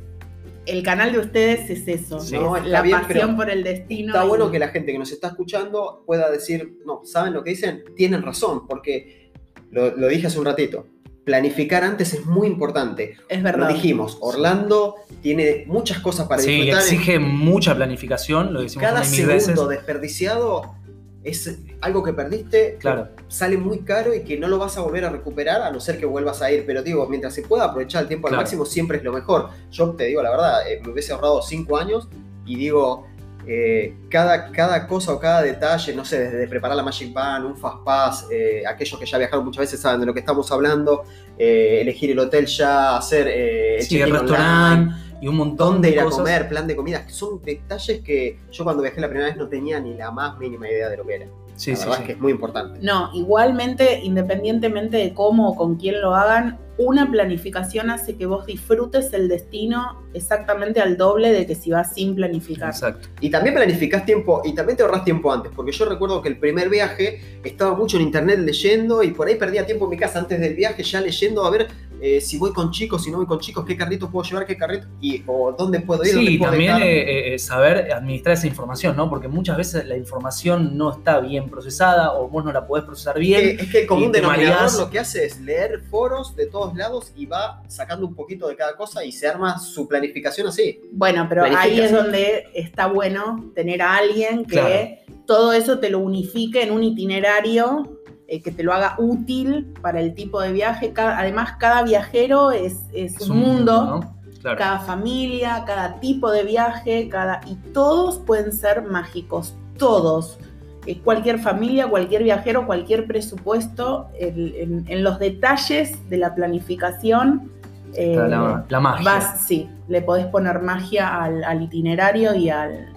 el 0.65 0.83
canal 0.83 1.11
de 1.11 1.19
ustedes 1.19 1.69
es 1.69 1.87
eso, 1.87 2.19
Sí. 2.19 2.35
es 2.35 2.41
No, 2.41 2.55
está 2.55 2.67
la 2.69 2.81
bien, 2.81 2.99
pasión 3.01 3.35
por 3.35 3.49
el 3.49 3.63
destino. 3.63 4.13
Está 4.13 4.25
y- 4.25 4.27
bueno 4.29 4.49
que 4.51 4.59
la 4.59 4.69
gente 4.69 4.91
que 4.91 4.97
nos 4.99 5.11
está 5.11 5.27
escuchando 5.29 6.03
pueda 6.05 6.29
decir, 6.31 6.77
no, 6.85 7.01
¿saben 7.03 7.33
lo 7.33 7.43
que 7.43 7.51
dicen? 7.51 7.83
Tienen 7.95 8.21
razón, 8.21 8.67
porque 8.67 9.31
lo, 9.71 9.95
lo 9.95 10.07
dije 10.07 10.27
hace 10.27 10.39
un 10.39 10.45
ratito. 10.45 10.87
Planificar 11.25 11.83
antes 11.85 12.13
es 12.13 12.25
muy 12.25 12.47
importante. 12.47 13.15
es 13.29 13.37
Lo 13.37 13.43
verdad. 13.45 13.69
dijimos, 13.69 14.17
Orlando 14.19 14.95
tiene 15.21 15.63
muchas 15.67 15.99
cosas 15.99 16.27
para 16.27 16.41
Sí, 16.41 16.51
disfrutar. 16.51 16.81
exige 16.81 17.19
mucha 17.19 17.73
planificación, 17.75 18.53
lo 18.53 18.61
decimos 18.61 18.83
Cada 18.87 18.99
veces. 18.99 19.43
segundo 19.45 19.67
desperdiciado 19.69 20.75
es 21.23 21.57
algo 21.81 22.03
que 22.03 22.13
perdiste, 22.13 22.77
Claro. 22.79 23.09
sale 23.27 23.57
muy 23.57 23.79
caro 23.79 24.13
y 24.13 24.23
que 24.23 24.37
no 24.37 24.47
lo 24.47 24.57
vas 24.59 24.77
a 24.77 24.81
volver 24.81 25.05
a 25.05 25.09
recuperar 25.09 25.61
a 25.61 25.71
no 25.71 25.79
ser 25.79 25.97
que 25.97 26.05
vuelvas 26.05 26.41
a 26.41 26.51
ir. 26.51 26.65
Pero 26.65 26.83
digo, 26.83 27.07
mientras 27.07 27.33
se 27.33 27.41
pueda 27.43 27.65
aprovechar 27.65 28.01
el 28.03 28.07
tiempo 28.07 28.27
Claro. 28.27 28.39
al 28.39 28.43
máximo, 28.43 28.65
siempre 28.65 28.97
es 28.97 29.03
lo 29.03 29.13
mejor. 29.13 29.49
Yo 29.71 29.91
te 29.91 30.05
digo 30.05 30.21
la 30.21 30.29
verdad, 30.31 30.69
eh, 30.69 30.81
me 30.83 30.91
hubiese 30.91 31.13
ahorrado 31.13 31.41
cinco 31.41 31.77
años 31.77 32.07
y 32.45 32.57
digo, 32.57 33.07
eh, 33.45 33.95
cada, 34.09 34.51
cada 34.51 34.87
cosa 34.87 35.13
o 35.13 35.19
cada 35.19 35.41
detalle, 35.41 35.93
no 35.93 36.05
sé, 36.05 36.19
desde 36.29 36.47
preparar 36.47 36.77
la 36.77 36.83
Magic 36.83 37.11
Band, 37.13 37.45
un 37.45 37.57
Fast 37.57 37.83
Pass, 37.83 38.27
eh, 38.31 38.63
aquellos 38.65 38.97
que 38.99 39.05
ya 39.05 39.17
viajaron 39.17 39.43
muchas 39.45 39.61
veces 39.61 39.81
saben 39.81 39.99
de 39.99 40.05
lo 40.05 40.13
que 40.13 40.21
estamos 40.21 40.49
hablando, 40.51 41.03
elegir 41.37 42.11
el 42.11 42.19
hotel 42.19 42.45
ya, 42.45 42.95
hacer 42.97 43.27
eh, 43.29 43.81
Sí, 43.81 43.99
el 43.99 44.15
online, 44.15 44.21
restaurante 44.21 44.95
y 45.23 45.27
un 45.29 45.37
montón 45.37 45.81
de 45.81 45.91
ir 45.91 46.01
a 46.01 46.05
comer, 46.05 46.49
plan 46.49 46.67
de 46.67 46.75
comida, 46.75 47.07
son 47.07 47.41
detalles 47.41 48.01
que 48.01 48.39
yo 48.51 48.65
cuando 48.65 48.83
viajé 48.83 48.99
la 48.99 49.07
primera 49.07 49.29
vez 49.29 49.37
no 49.37 49.47
tenía 49.47 49.79
ni 49.79 49.93
la 49.93 50.11
más 50.11 50.37
mínima 50.37 50.69
idea 50.69 50.89
de 50.89 50.97
lo 50.97 51.05
que 51.05 51.15
era. 51.15 51.27
Sí, 51.55 51.71
la 51.71 51.77
sí, 51.77 51.83
verdad 51.83 51.95
sí. 51.95 52.01
es 52.01 52.07
que 52.07 52.11
es 52.11 52.19
muy 52.19 52.33
importante. 52.33 52.79
No, 52.81 53.09
igualmente, 53.13 54.01
independientemente 54.03 54.97
de 54.97 55.13
cómo 55.13 55.51
o 55.51 55.55
con 55.55 55.77
quién 55.77 56.01
lo 56.01 56.13
hagan, 56.13 56.59
una 56.77 57.09
planificación 57.09 57.89
hace 57.89 58.15
que 58.15 58.25
vos 58.25 58.45
disfrutes 58.45 59.13
el 59.13 59.27
destino 59.27 60.03
exactamente 60.13 60.81
al 60.81 60.97
doble 60.97 61.31
de 61.31 61.45
que 61.45 61.55
si 61.55 61.71
vas 61.71 61.93
sin 61.93 62.15
planificar. 62.15 62.69
Exacto. 62.69 63.09
Y 63.21 63.29
también 63.29 63.55
planificás 63.55 64.05
tiempo, 64.05 64.41
y 64.43 64.53
también 64.53 64.77
te 64.77 64.83
ahorras 64.83 65.05
tiempo 65.05 65.31
antes, 65.31 65.51
porque 65.55 65.71
yo 65.71 65.85
recuerdo 65.85 66.21
que 66.21 66.29
el 66.29 66.37
primer 66.37 66.69
viaje 66.69 67.39
estaba 67.43 67.75
mucho 67.75 67.97
en 67.97 68.03
internet 68.03 68.39
leyendo 68.39 69.03
y 69.03 69.11
por 69.11 69.27
ahí 69.27 69.35
perdía 69.35 69.65
tiempo 69.65 69.85
en 69.85 69.91
mi 69.91 69.97
casa 69.97 70.19
antes 70.19 70.39
del 70.39 70.55
viaje 70.55 70.83
ya 70.83 70.99
leyendo 70.99 71.45
a 71.45 71.51
ver 71.51 71.67
eh, 72.05 72.19
si 72.19 72.37
voy 72.37 72.51
con 72.51 72.69
chicos, 72.69 73.01
si 73.01 73.09
no 73.11 73.15
voy 73.15 73.25
con 73.25 73.39
chicos, 73.39 73.63
qué 73.65 73.77
carrito 73.77 74.11
puedo 74.11 74.27
llevar, 74.27 74.45
qué 74.45 74.57
carrito, 74.57 74.87
y, 74.99 75.23
o 75.25 75.53
dónde 75.57 75.79
puedo 75.79 76.03
ir. 76.03 76.09
Sí, 76.09 76.15
dónde 76.15 76.37
puedo 76.37 76.51
también 76.51 76.75
eh, 76.81 77.33
eh, 77.33 77.39
saber 77.39 77.93
administrar 77.93 78.33
esa 78.33 78.45
información, 78.45 78.97
¿no? 78.97 79.09
Porque 79.09 79.29
muchas 79.29 79.55
veces 79.55 79.87
la 79.87 79.95
información 79.95 80.77
no 80.77 80.91
está 80.91 81.21
bien 81.21 81.49
procesada 81.49 82.13
o 82.15 82.27
vos 82.27 82.43
no 82.43 82.51
la 82.51 82.67
podés 82.67 82.83
procesar 82.83 83.17
bien. 83.17 83.57
Es 83.57 83.71
que 83.71 83.83
el 83.83 83.87
común 83.87 84.11
denominador 84.11 84.53
mareás. 84.53 84.77
lo 84.77 84.89
que 84.89 84.99
hace 84.99 85.23
es 85.23 85.39
leer 85.39 85.79
foros 85.89 86.35
de 86.35 86.47
todos 86.47 86.75
lados 86.75 87.13
y 87.15 87.25
va 87.25 87.63
sacando 87.69 88.05
un 88.05 88.15
poquito 88.15 88.49
de 88.49 88.57
cada 88.57 88.75
cosa 88.75 89.05
y 89.05 89.13
se 89.13 89.29
arma 89.29 89.57
su 89.57 89.87
planificación 89.87 90.47
así. 90.47 90.81
Bueno, 90.91 91.25
pero 91.29 91.45
ahí 91.45 91.79
es 91.79 91.93
donde 91.93 92.49
está 92.53 92.87
bueno 92.87 93.49
tener 93.55 93.81
a 93.81 93.95
alguien 93.95 94.43
que 94.43 94.57
Claro. 94.57 95.23
todo 95.25 95.53
eso 95.53 95.79
te 95.79 95.89
lo 95.89 95.99
unifique 95.99 96.61
en 96.63 96.71
un 96.73 96.83
itinerario 96.83 97.92
eh, 98.33 98.41
que 98.41 98.51
te 98.51 98.63
lo 98.63 98.73
haga 98.73 98.95
útil 98.97 99.73
para 99.81 99.99
el 99.99 100.13
tipo 100.15 100.41
de 100.41 100.51
viaje. 100.51 100.91
Cada- 100.93 101.17
además, 101.19 101.53
cada 101.59 101.83
viajero 101.83 102.51
es, 102.51 102.79
es 102.93 103.15
Es 103.21 103.29
un 103.29 103.37
mundo, 103.39 103.85
¿no? 103.85 104.15
Claro. 104.41 104.57
cada 104.57 104.79
familia, 104.79 105.63
cada 105.65 105.99
tipo 106.01 106.29
de 106.29 106.43
viaje, 106.43 107.07
cada 107.09 107.39
y 107.45 107.55
todos 107.73 108.19
pueden 108.19 108.51
ser 108.51 108.81
mágicos, 108.83 109.53
todos. 109.77 110.37
Eh, 110.85 110.99
cualquier 111.01 111.39
familia, 111.39 111.87
cualquier 111.87 112.23
viajero, 112.23 112.65
cualquier 112.65 113.07
presupuesto, 113.07 114.09
el- 114.19 114.53
en, 114.57 114.85
en 114.89 115.03
los 115.03 115.17
detalles 115.19 116.09
de 116.09 116.17
la 116.17 116.35
planificación. 116.35 117.49
eh, 117.95 118.15
la, 118.17 118.65
la 118.69 118.79
magia. 118.79 119.03
Vas, 119.05 119.41
sí, 119.47 119.69
le 119.87 120.01
podés 120.01 120.25
poner 120.25 120.59
magia 120.61 121.23
al, 121.23 121.43
al 121.43 121.61
itinerario 121.61 122.33
y 122.35 122.49
al, 122.49 122.71
a, 122.73 122.91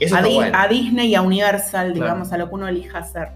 está 0.00 0.22
Di- 0.22 0.34
bueno. 0.34 0.56
a 0.58 0.66
Disney 0.66 1.08
y 1.08 1.14
a 1.14 1.20
Universal, 1.22 1.92
Claro. 1.92 1.94
digamos, 2.06 2.32
a 2.32 2.38
lo 2.38 2.48
que 2.48 2.54
uno 2.54 2.66
elija 2.66 2.98
hacer. 2.98 3.28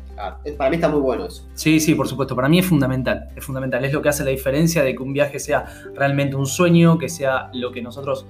Eh, 0.44 0.52
Para 0.52 0.70
mí 0.70 0.76
está 0.76 0.88
muy 0.88 1.00
bueno 1.00 1.26
eso. 1.26 1.46
Sí, 1.54 1.80
sí, 1.80 1.94
por 1.94 2.08
supuesto. 2.08 2.34
Para 2.34 2.48
mí 2.48 2.58
es 2.58 2.66
fundamental. 2.66 3.28
Es 3.36 3.44
fundamental. 3.44 3.84
Es 3.84 3.92
lo 3.92 4.02
que 4.02 4.08
hace 4.08 4.24
la 4.24 4.30
diferencia 4.30 4.82
de 4.82 4.94
que 4.94 5.02
un 5.02 5.12
viaje 5.12 5.38
sea 5.38 5.66
realmente 5.94 6.36
un 6.36 6.46
sueño, 6.46 6.98
que 6.98 7.08
sea 7.08 7.50
lo 7.52 7.72
que 7.72 7.82
nosotros 7.82 8.26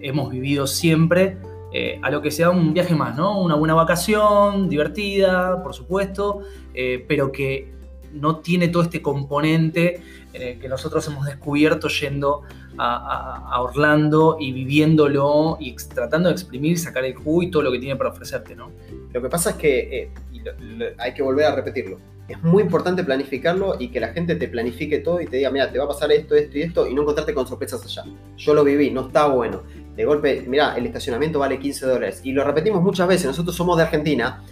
hemos 0.00 0.30
vivido 0.30 0.66
siempre, 0.66 1.38
eh, 1.72 1.98
a 2.02 2.10
lo 2.10 2.22
que 2.22 2.30
sea 2.30 2.50
un 2.50 2.72
viaje 2.72 2.94
más, 2.94 3.16
¿no? 3.16 3.40
Una 3.40 3.54
buena 3.56 3.74
vacación, 3.74 4.68
divertida, 4.68 5.62
por 5.62 5.74
supuesto, 5.74 6.40
eh, 6.74 7.04
pero 7.08 7.32
que 7.32 7.74
no 8.12 8.38
tiene 8.38 8.68
todo 8.68 8.82
este 8.82 9.02
componente 9.02 10.00
eh, 10.32 10.58
que 10.60 10.68
nosotros 10.68 11.06
hemos 11.08 11.26
descubierto 11.26 11.88
yendo 11.88 12.42
a, 12.78 13.36
a- 13.54 13.60
Orlando 13.62 14.36
y 14.38 14.52
viviéndolo 14.52 15.56
y 15.60 15.74
tratando 15.76 16.28
de 16.28 16.34
exprimir 16.34 16.72
y 16.72 16.76
sacar 16.76 17.04
el 17.04 17.14
jugo 17.14 17.42
y 17.42 17.50
todo 17.50 17.62
lo 17.62 17.72
que 17.72 17.78
tiene 17.78 17.96
para 17.96 18.10
ofrecerte, 18.10 18.54
¿no? 18.54 18.70
Lo 19.12 19.22
que 19.22 19.28
pasa 19.28 19.50
es 19.50 19.56
que, 19.56 19.78
eh, 20.02 20.10
y 20.32 20.40
lo- 20.40 20.52
lo- 20.58 20.86
hay 20.98 21.14
que 21.14 21.22
volver 21.22 21.46
a 21.46 21.54
repetirlo, 21.54 21.98
es 22.28 22.42
muy 22.42 22.62
importante 22.62 23.04
planificarlo 23.04 23.76
y 23.78 23.88
que 23.88 24.00
la 24.00 24.08
gente 24.08 24.34
te 24.34 24.48
planifique 24.48 24.98
todo 24.98 25.20
y 25.20 25.26
te 25.26 25.36
diga, 25.36 25.50
mira, 25.50 25.70
te 25.70 25.78
va 25.78 25.84
a 25.84 25.88
pasar 25.88 26.10
esto, 26.10 26.34
esto 26.34 26.58
y 26.58 26.62
esto, 26.62 26.86
y 26.88 26.92
no 26.94 27.02
encontrarte 27.02 27.32
con 27.32 27.46
sorpresas 27.46 27.84
allá. 27.84 28.04
Yo 28.36 28.52
lo 28.54 28.64
viví, 28.64 28.90
no 28.90 29.06
está 29.06 29.26
bueno. 29.28 29.62
De 29.94 30.04
golpe, 30.04 30.44
mira, 30.48 30.76
el 30.76 30.86
estacionamiento 30.86 31.38
vale 31.38 31.58
15 31.58 31.86
dólares. 31.86 32.20
Y 32.24 32.32
lo 32.32 32.42
repetimos 32.44 32.82
muchas 32.82 33.06
veces, 33.08 33.26
nosotros 33.26 33.54
somos 33.54 33.76
de 33.76 33.84
Argentina 33.84 34.42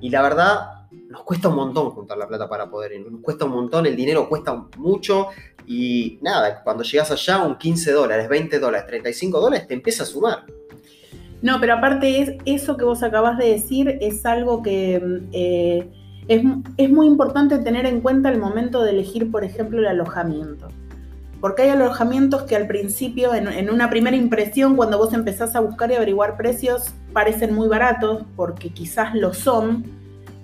y 0.00 0.08
la 0.10 0.22
verdad 0.22 0.70
nos 1.10 1.22
cuesta 1.22 1.48
un 1.48 1.56
montón 1.56 1.90
juntar 1.90 2.16
la 2.16 2.26
plata 2.26 2.48
para 2.48 2.70
poder 2.70 2.92
ir. 2.92 3.10
Nos 3.12 3.20
cuesta 3.20 3.44
un 3.44 3.52
montón, 3.52 3.84
el 3.86 3.94
dinero 3.94 4.26
cuesta 4.28 4.54
mucho 4.78 5.26
y 5.68 6.18
nada, 6.22 6.62
cuando 6.64 6.82
llegas 6.82 7.10
allá 7.10 7.44
un 7.44 7.58
15 7.58 7.92
dólares, 7.92 8.26
20 8.26 8.58
dólares, 8.58 8.86
35 8.86 9.38
dólares, 9.38 9.68
te 9.68 9.74
empieza 9.74 10.02
a 10.02 10.06
sumar. 10.06 10.44
No, 11.42 11.60
pero 11.60 11.74
aparte 11.74 12.22
es 12.22 12.32
eso 12.46 12.78
que 12.78 12.86
vos 12.86 13.02
acabas 13.02 13.36
de 13.36 13.50
decir 13.50 13.98
es 14.00 14.24
algo 14.24 14.62
que 14.62 15.20
eh, 15.32 15.86
es, 16.26 16.90
muy 16.90 17.06
importante 17.06 17.58
tener 17.58 17.84
en 17.84 18.00
cuenta 18.00 18.30
al 18.30 18.38
momento 18.38 18.82
de 18.82 18.92
elegir, 18.92 19.30
por 19.30 19.44
ejemplo, 19.44 19.78
el 19.80 19.86
alojamiento. 19.88 20.68
Porque 21.38 21.62
hay 21.62 21.68
alojamientos 21.68 22.44
que 22.44 22.56
al 22.56 22.66
principio, 22.66 23.34
en 23.34 23.70
una 23.70 23.90
primera 23.90 24.16
impresión, 24.16 24.74
cuando 24.74 24.96
vos 24.96 25.12
empezás 25.12 25.54
a 25.54 25.60
buscar 25.60 25.90
y 25.90 25.96
averiguar 25.96 26.38
precios, 26.38 26.94
parecen 27.12 27.54
muy 27.54 27.68
baratos, 27.68 28.24
porque 28.36 28.70
quizás 28.70 29.14
lo 29.14 29.34
son, 29.34 29.84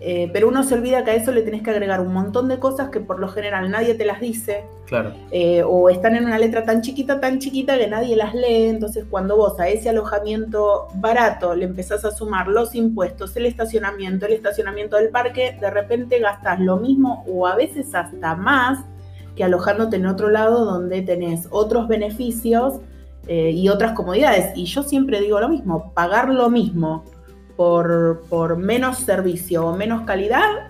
eh, 0.07 0.29
pero 0.35 0.49
uno 0.49 0.62
se 0.64 0.75
olvida 0.75 1.03
que 1.03 1.12
a 1.12 1.14
eso 1.14 1.33
le 1.33 1.40
tenés 1.40 1.62
que 1.62 1.71
agregar 1.71 2.01
un 2.03 2.12
montón 2.12 2.47
de 2.49 2.59
cosas 2.59 2.90
que 2.90 3.01
por 3.01 3.19
lo 3.19 3.29
general 3.29 3.71
nadie 3.71 3.95
te 3.95 4.05
las 4.05 4.21
dice, 4.21 4.64
Claro. 4.87 5.14
eh, 5.31 5.62
o 5.67 5.88
están 5.88 6.14
en 6.14 6.27
una 6.27 6.38
letra 6.38 6.64
tan 6.64 6.83
chiquita, 6.83 7.21
tan 7.21 7.38
chiquita 7.38 7.79
que 7.79 7.87
nadie 7.87 8.14
las 8.14 8.35
lee. 8.35 8.64
Entonces, 8.69 9.07
cuando 9.09 9.35
vos 9.37 9.59
a 9.59 9.69
ese 9.69 9.88
alojamiento 9.88 10.88
barato 10.97 11.55
le 11.55 11.64
empezás 11.64 12.05
a 12.05 12.11
sumar 12.11 12.49
los 12.49 12.75
impuestos, 12.75 13.35
el 13.37 13.47
estacionamiento, 13.47 14.27
el 14.27 14.35
estacionamiento 14.35 14.97
del 14.97 15.09
parque, 15.09 15.57
de 15.59 15.71
repente 15.71 16.19
gastas 16.19 16.61
lo 16.61 16.77
mismo 16.77 17.25
o 17.27 17.47
a 17.47 17.57
veces 17.57 17.95
hasta 17.95 18.35
más 18.35 18.85
que 19.37 19.43
alojándote 19.43 19.97
en 19.97 20.07
otro 20.07 20.29
lado 20.29 20.67
donde 20.67 21.01
tenés 21.01 21.49
otros 21.51 21.88
beneficios 21.88 22.75
eh, 23.27 23.53
y 23.53 23.71
otras 23.71 23.93
comodidades. 23.93 24.53
Y 24.55 24.67
yo 24.67 24.83
siempre 24.83 25.21
digo 25.23 25.40
lo 25.40 25.49
mismo, 25.49 25.93
pagar 25.95 26.29
lo 26.29 26.51
mismo 26.51 27.05
por, 27.57 28.25
por 28.29 28.57
menos 28.57 28.99
servicio 28.99 29.67
o 29.67 29.77
menos 29.77 30.03
calidad, 30.03 30.69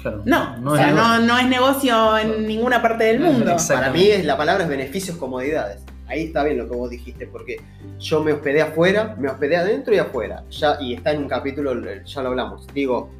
claro. 0.00 0.22
no, 0.24 0.56
No 0.58 0.72
o 0.72 0.74
es 0.76 0.82
sea, 0.82 0.92
no, 0.92 1.18
no 1.20 1.38
es 1.38 1.46
negocio 1.48 2.18
en 2.18 2.46
ninguna 2.46 2.80
parte 2.80 3.04
del 3.04 3.20
mundo. 3.20 3.56
Para 3.68 3.90
mí 3.90 4.08
es, 4.08 4.24
la 4.24 4.36
palabra 4.36 4.64
es 4.64 4.70
beneficios, 4.70 5.16
comodidades. 5.16 5.82
Ahí 6.06 6.24
está 6.24 6.44
bien 6.44 6.58
lo 6.58 6.68
que 6.68 6.76
vos 6.76 6.90
dijiste, 6.90 7.26
porque 7.26 7.56
yo 7.98 8.22
me 8.22 8.32
hospedé 8.32 8.60
afuera, 8.60 9.16
me 9.18 9.28
hospedé 9.28 9.56
adentro 9.56 9.94
y 9.94 9.98
afuera. 9.98 10.44
Ya, 10.50 10.76
y 10.80 10.94
está 10.94 11.12
en 11.12 11.22
un 11.22 11.28
capítulo, 11.28 11.74
ya 12.04 12.22
lo 12.22 12.28
hablamos. 12.28 12.66
Digo, 12.74 13.10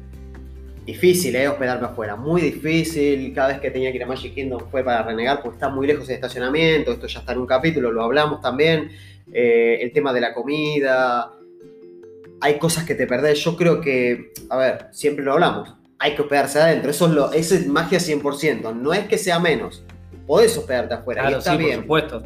difícil, 0.85 1.35
¿eh? 1.35 1.47
Hospedarme 1.47 1.87
afuera. 1.87 2.15
Muy 2.15 2.41
difícil. 2.41 3.33
Cada 3.33 3.49
vez 3.49 3.59
que 3.59 3.71
tenía 3.71 3.89
que 3.89 3.97
ir 3.97 4.03
a 4.03 4.07
Magic 4.07 4.35
Kingdom 4.35 4.61
fue 4.69 4.83
para 4.83 5.01
renegar, 5.01 5.41
porque 5.41 5.55
está 5.55 5.69
muy 5.69 5.87
lejos 5.87 6.07
el 6.09 6.15
estacionamiento. 6.15 6.91
Esto 6.91 7.07
ya 7.07 7.19
está 7.19 7.33
en 7.33 7.39
un 7.39 7.47
capítulo, 7.47 7.91
lo 7.91 8.03
hablamos 8.03 8.39
también. 8.41 8.91
Eh, 9.33 9.79
el 9.81 9.91
tema 9.91 10.13
de 10.13 10.21
la 10.21 10.33
comida. 10.33 11.31
Hay 12.41 12.57
cosas 12.59 12.83
que 12.83 12.95
te 12.95 13.07
perdés. 13.07 13.39
Yo 13.43 13.55
creo 13.55 13.81
que, 13.81 14.33
a 14.49 14.57
ver, 14.57 14.87
siempre 14.91 15.23
lo 15.23 15.33
hablamos. 15.33 15.75
Hay 15.99 16.15
que 16.15 16.21
hospedarse 16.21 16.59
adentro. 16.59 16.91
Eso 16.91 17.07
es, 17.07 17.13
lo, 17.13 17.31
eso 17.31 17.55
es 17.55 17.67
magia 17.67 17.99
100%. 17.99 18.75
No 18.75 18.93
es 18.93 19.07
que 19.07 19.17
sea 19.17 19.39
menos. 19.39 19.83
Podés 20.27 20.57
hospedarte 20.57 20.93
afuera. 20.95 21.21
y 21.21 21.25
Claro, 21.25 21.37
está 21.39 21.51
sí, 21.51 21.57
bien 21.57 21.85
por 21.85 22.01
supuesto. 22.01 22.23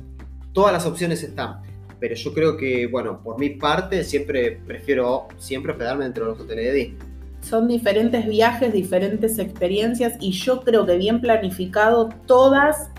todas 0.53 0.73
las 0.73 0.85
opciones 0.85 1.21
están. 1.23 1.61
Pero 1.99 2.15
yo 2.15 2.33
creo 2.33 2.57
que, 2.57 2.87
bueno, 2.87 3.21
por 3.23 3.37
mi 3.39 3.49
parte, 3.51 4.03
siempre 4.03 4.59
prefiero 4.65 5.27
siempre 5.37 5.73
hospedarme 5.73 6.05
dentro 6.05 6.25
de 6.25 6.31
los 6.31 6.39
hoteles 6.39 6.65
de 6.65 6.73
Disney. 6.73 6.97
Son 7.41 7.67
diferentes 7.67 8.25
viajes, 8.25 8.73
diferentes 8.73 9.37
experiencias 9.39 10.13
y 10.19 10.31
yo 10.31 10.61
creo 10.61 10.85
que 10.85 10.97
bien 10.97 11.21
planificado 11.21 12.09
todas 12.25 12.89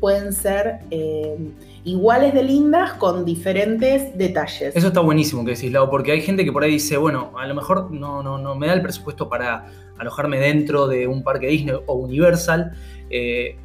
pueden 0.00 0.32
ser 0.34 0.80
eh, 0.90 1.36
iguales 1.86 2.34
de 2.34 2.42
lindas 2.42 2.94
con 2.94 3.24
diferentes 3.24 4.16
detalles. 4.18 4.74
Eso 4.76 4.88
está 4.88 5.00
buenísimo 5.00 5.44
que 5.44 5.52
decís, 5.52 5.70
Lau, 5.72 5.88
porque 5.88 6.10
hay 6.12 6.20
gente 6.20 6.44
que 6.44 6.50
por 6.52 6.64
ahí 6.64 6.72
dice, 6.72 6.96
bueno, 6.96 7.30
a 7.38 7.46
lo 7.46 7.54
mejor 7.54 7.90
no, 7.92 8.22
no, 8.22 8.38
no 8.38 8.54
me 8.56 8.66
da 8.66 8.74
el 8.74 8.82
presupuesto 8.82 9.28
para 9.28 9.66
alojarme 9.96 10.38
dentro 10.38 10.88
de 10.88 11.06
un 11.06 11.22
parque 11.22 11.46
Disney 11.46 11.76
o 11.86 11.94
Universal. 11.94 12.72
eh, 13.08 13.56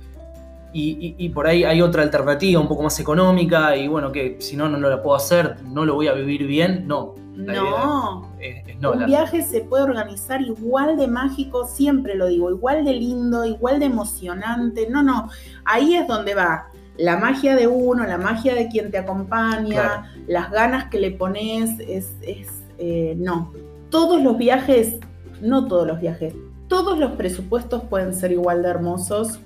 y, 0.73 0.91
y- 1.05 1.15
y 1.25 1.29
por 1.29 1.47
ahí 1.47 1.65
hay 1.65 1.81
otra 1.81 2.01
alternativa 2.01 2.61
un 2.61 2.67
poco 2.69 2.83
más 2.83 2.97
económica 2.99 3.75
y 3.75 3.89
bueno, 3.89 4.09
que 4.13 4.37
si 4.39 4.55
no, 4.55 4.69
no 4.69 4.77
lo 4.79 5.01
puedo 5.03 5.17
hacer, 5.17 5.57
no 5.65 5.83
lo 5.83 5.95
voy 5.95 6.07
a 6.07 6.13
vivir 6.13 6.47
bien. 6.47 6.87
No, 6.87 7.15
la 7.35 7.53
no, 7.55 8.29
es, 8.39 8.65
es 8.67 8.79
no. 8.79 8.91
un 8.93 8.99
la- 9.01 9.05
viaje 9.05 9.41
se 9.41 9.61
puede 9.61 9.83
organizar 9.83 10.39
igual 10.41 10.95
de 10.95 11.07
mágico, 11.07 11.65
siempre 11.65 12.15
lo 12.15 12.27
digo, 12.27 12.49
igual 12.51 12.85
de 12.85 12.93
lindo, 12.93 13.43
igual 13.43 13.79
de 13.81 13.87
emocionante. 13.87 14.87
No, 14.89 15.03
no, 15.03 15.29
ahí 15.65 15.95
es 15.95 16.07
donde 16.07 16.35
va 16.35 16.67
la 17.01 17.17
magia 17.17 17.55
de 17.55 17.67
uno, 17.67 18.05
la 18.05 18.17
magia 18.17 18.53
de 18.55 18.67
quien 18.69 18.91
te 18.91 18.97
acompaña, 18.97 19.65
Claro. 19.65 20.03
las 20.27 20.51
ganas 20.51 20.85
que 20.89 20.99
le 20.99 21.11
pones, 21.11 21.79
es, 21.79 22.11
es, 22.21 22.47
eh, 22.77 23.15
no. 23.17 23.51
Todos 23.89 24.21
los 24.21 24.37
viajes, 24.37 24.95
no 25.41 25.67
todos 25.67 25.87
los 25.87 25.99
viajes, 25.99 26.33
todos 26.67 26.97
los 26.99 27.11
presupuestos 27.13 27.83
pueden 27.89 28.13
ser 28.13 28.31
igual 28.31 28.61
de 28.63 28.69
hermosos 28.69 29.39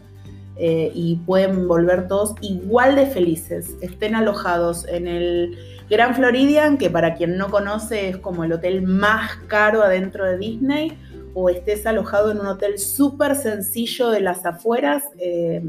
eh, 0.58 0.92
y 0.94 1.16
pueden 1.26 1.68
volver 1.68 2.08
todos 2.08 2.36
igual 2.42 2.96
de 2.96 3.08
felices. 3.08 3.76
Estén 3.82 4.16
alojados 4.16 4.88
en 4.88 5.08
el 5.08 5.58
Gran 5.90 6.14
Floridian, 6.16 6.78
que 6.78 6.90
para 6.90 7.16
quien 7.16 7.38
no 7.38 7.50
conoce 7.50 8.10
es 8.10 8.18
como 8.18 8.44
el 8.44 8.52
hotel 8.54 8.82
más 8.84 9.38
caro 9.48 9.82
adentro 9.84 10.26
de 10.26 10.38
Disney, 10.38 10.98
o 11.34 11.50
estés 11.50 11.86
alojado 11.86 12.32
en 12.32 12.40
un 12.40 12.48
hotel 12.48 12.80
súper 12.80 13.36
sencillo 13.36 14.10
de 14.10 14.22
las 14.22 14.46
afueras. 14.46 15.04
eh, 15.20 15.62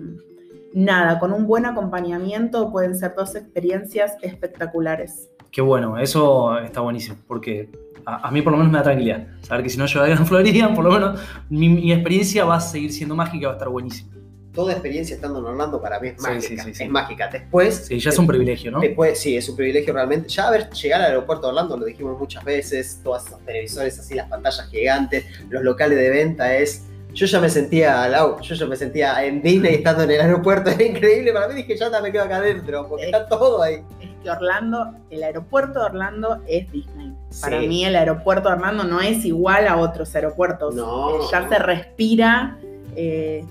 nada, 0.76 1.18
con 1.18 1.32
un 1.32 1.46
buen 1.46 1.64
acompañamiento 1.66 2.70
pueden 2.70 2.94
ser 2.94 3.14
dos 3.16 3.34
experiencias 3.34 4.12
espectaculares. 4.22 5.30
Qué 5.50 5.60
bueno, 5.62 5.98
eso 5.98 6.58
está 6.58 6.80
buenísimo, 6.82 7.16
porque 7.26 7.70
a, 8.04 8.28
a 8.28 8.30
mí 8.30 8.42
por 8.42 8.52
lo 8.52 8.58
menos 8.58 8.72
me 8.72 8.78
da 8.78 8.84
tranquilidad. 8.84 9.26
Saber 9.42 9.62
que 9.64 9.70
si 9.70 9.78
no 9.78 9.86
yo 9.86 10.02
a 10.02 10.06
Gran 10.08 10.26
Floridian, 10.26 10.74
por 10.74 10.84
lo 10.84 10.90
menos 10.90 11.20
mi, 11.48 11.68
mi 11.68 11.92
experiencia 11.92 12.44
va 12.44 12.56
a 12.56 12.60
seguir 12.60 12.92
siendo 12.92 13.14
mágica, 13.16 13.46
va 13.48 13.52
a 13.54 13.56
estar 13.56 13.68
buenísima. 13.68 14.12
Toda 14.52 14.72
experiencia 14.72 15.14
estando 15.16 15.38
en 15.40 15.44
Orlando 15.46 15.80
para 15.82 16.00
mí 16.00 16.08
es 16.08 16.14
Sí, 16.16 16.22
mágica. 16.22 16.40
sí, 16.40 16.56
sí, 16.58 16.74
sí. 16.74 16.84
Es 16.84 16.90
mágica. 16.90 17.28
Después, 17.28 17.74
Sí, 17.86 17.98
ya 17.98 18.08
es 18.10 18.18
un 18.18 18.26
privilegio, 18.26 18.70
¿no? 18.70 18.80
después, 18.80 19.18
sí, 19.18 19.36
es 19.36 19.46
un 19.50 19.56
privilegio 19.56 19.92
realmente. 19.92 20.28
Ya 20.30 20.50
ver 20.50 20.70
llegar 20.70 21.00
al 21.02 21.08
aeropuerto 21.08 21.46
de 21.46 21.48
Orlando, 21.50 21.76
lo 21.76 21.84
dijimos 21.84 22.18
muchas 22.18 22.42
veces, 22.42 23.00
todos 23.04 23.26
esos 23.26 23.40
televisores 23.44 23.98
así, 23.98 24.14
las 24.14 24.28
pantallas 24.30 24.66
gigantes, 24.70 25.24
los 25.50 25.62
locales 25.62 25.98
de 25.98 26.08
venta 26.10 26.54
es. 26.56 26.86
Yo 27.16 27.24
ya 27.24 27.40
me 27.40 27.48
sentía, 27.48 28.06
Lau, 28.08 28.38
yo 28.42 28.54
ya 28.54 28.66
me 28.66 28.76
sentía 28.76 29.24
en 29.24 29.40
Disney 29.40 29.76
estando 29.76 30.02
en 30.02 30.10
el 30.10 30.20
aeropuerto, 30.20 30.68
era 30.70 30.84
increíble. 30.84 31.32
Para 31.32 31.48
mí 31.48 31.54
dije, 31.54 31.74
ya 31.74 31.88
me 32.02 32.12
quedo 32.12 32.24
acá 32.24 32.36
adentro, 32.36 32.86
porque 32.86 33.06
está 33.06 33.26
todo 33.26 33.62
ahí. 33.62 33.82
Es 34.02 34.10
que 34.22 34.30
Orlando, 34.30 34.92
el 35.08 35.22
aeropuerto 35.22 35.80
de 35.80 35.86
Orlando 35.86 36.42
es 36.46 36.70
Disney. 36.70 37.14
Para 37.40 37.58
mí 37.60 37.86
el 37.86 37.96
aeropuerto 37.96 38.50
de 38.50 38.56
Orlando 38.56 38.84
no 38.84 39.00
es 39.00 39.24
igual 39.24 39.66
a 39.66 39.78
otros 39.78 40.14
aeropuertos. 40.14 40.74
No. 40.74 41.16
Eh, 41.16 41.26
Ya 41.32 41.48
se 41.48 41.58
respira 41.58 42.58
eh, 42.94 43.46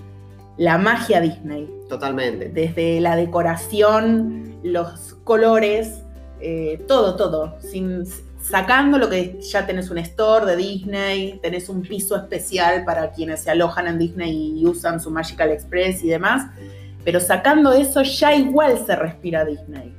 la 0.58 0.78
magia 0.78 1.20
Disney. 1.20 1.68
Totalmente. 1.88 2.48
Desde 2.48 3.00
la 3.00 3.16
decoración, 3.16 4.60
los 4.62 5.16
colores, 5.24 6.02
eh, 6.40 6.84
todo, 6.86 7.16
todo. 7.16 7.56
Sin, 7.60 8.04
sacando 8.48 8.98
lo 8.98 9.08
que 9.10 9.40
ya 9.40 9.66
tenés 9.66 9.90
un 9.90 9.98
store 9.98 10.46
de 10.46 10.56
Disney, 10.56 11.40
tenés 11.42 11.68
un 11.68 11.82
piso 11.82 12.16
especial 12.16 12.84
para 12.84 13.10
quienes 13.10 13.40
se 13.40 13.50
alojan 13.50 13.88
en 13.88 13.98
Disney 13.98 14.60
y 14.60 14.66
usan 14.66 15.00
su 15.00 15.10
Magical 15.10 15.50
Express 15.50 16.04
y 16.04 16.08
demás. 16.08 16.50
Pero 17.04 17.20
sacando 17.20 17.72
eso, 17.72 18.02
ya 18.02 18.34
igual 18.34 18.78
se 18.84 18.94
respira 18.96 19.44
Disney. 19.44 19.92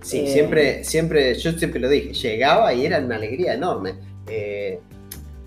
Sí, 0.00 0.20
Eh, 0.20 0.32
siempre, 0.32 0.84
siempre, 0.84 1.34
yo 1.34 1.52
siempre 1.52 1.80
lo 1.80 1.88
dije, 1.88 2.12
llegaba 2.12 2.72
y 2.74 2.86
era 2.86 2.98
una 2.98 3.16
alegría 3.16 3.54
enorme. 3.54 3.94
Eh, 4.28 4.80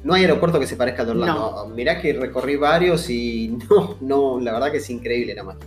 no 0.04 0.13
hay 0.13 0.23
aeropuerto 0.23 0.60
que 0.60 0.67
se 0.67 0.75
parezca 0.78 1.04
al 1.04 1.10
Orlando. 1.10 1.71
Mirá 1.75 2.02
que 2.02 2.13
recorrí 2.13 2.56
varios 2.56 3.10
y 3.10 3.58
no, 3.69 3.97
no, 4.02 4.39
la 4.39 4.54
verdad 4.54 4.71
que 4.71 4.78
es 4.78 4.89
increíble 4.89 5.34
la 5.36 5.43
magia. 5.43 5.65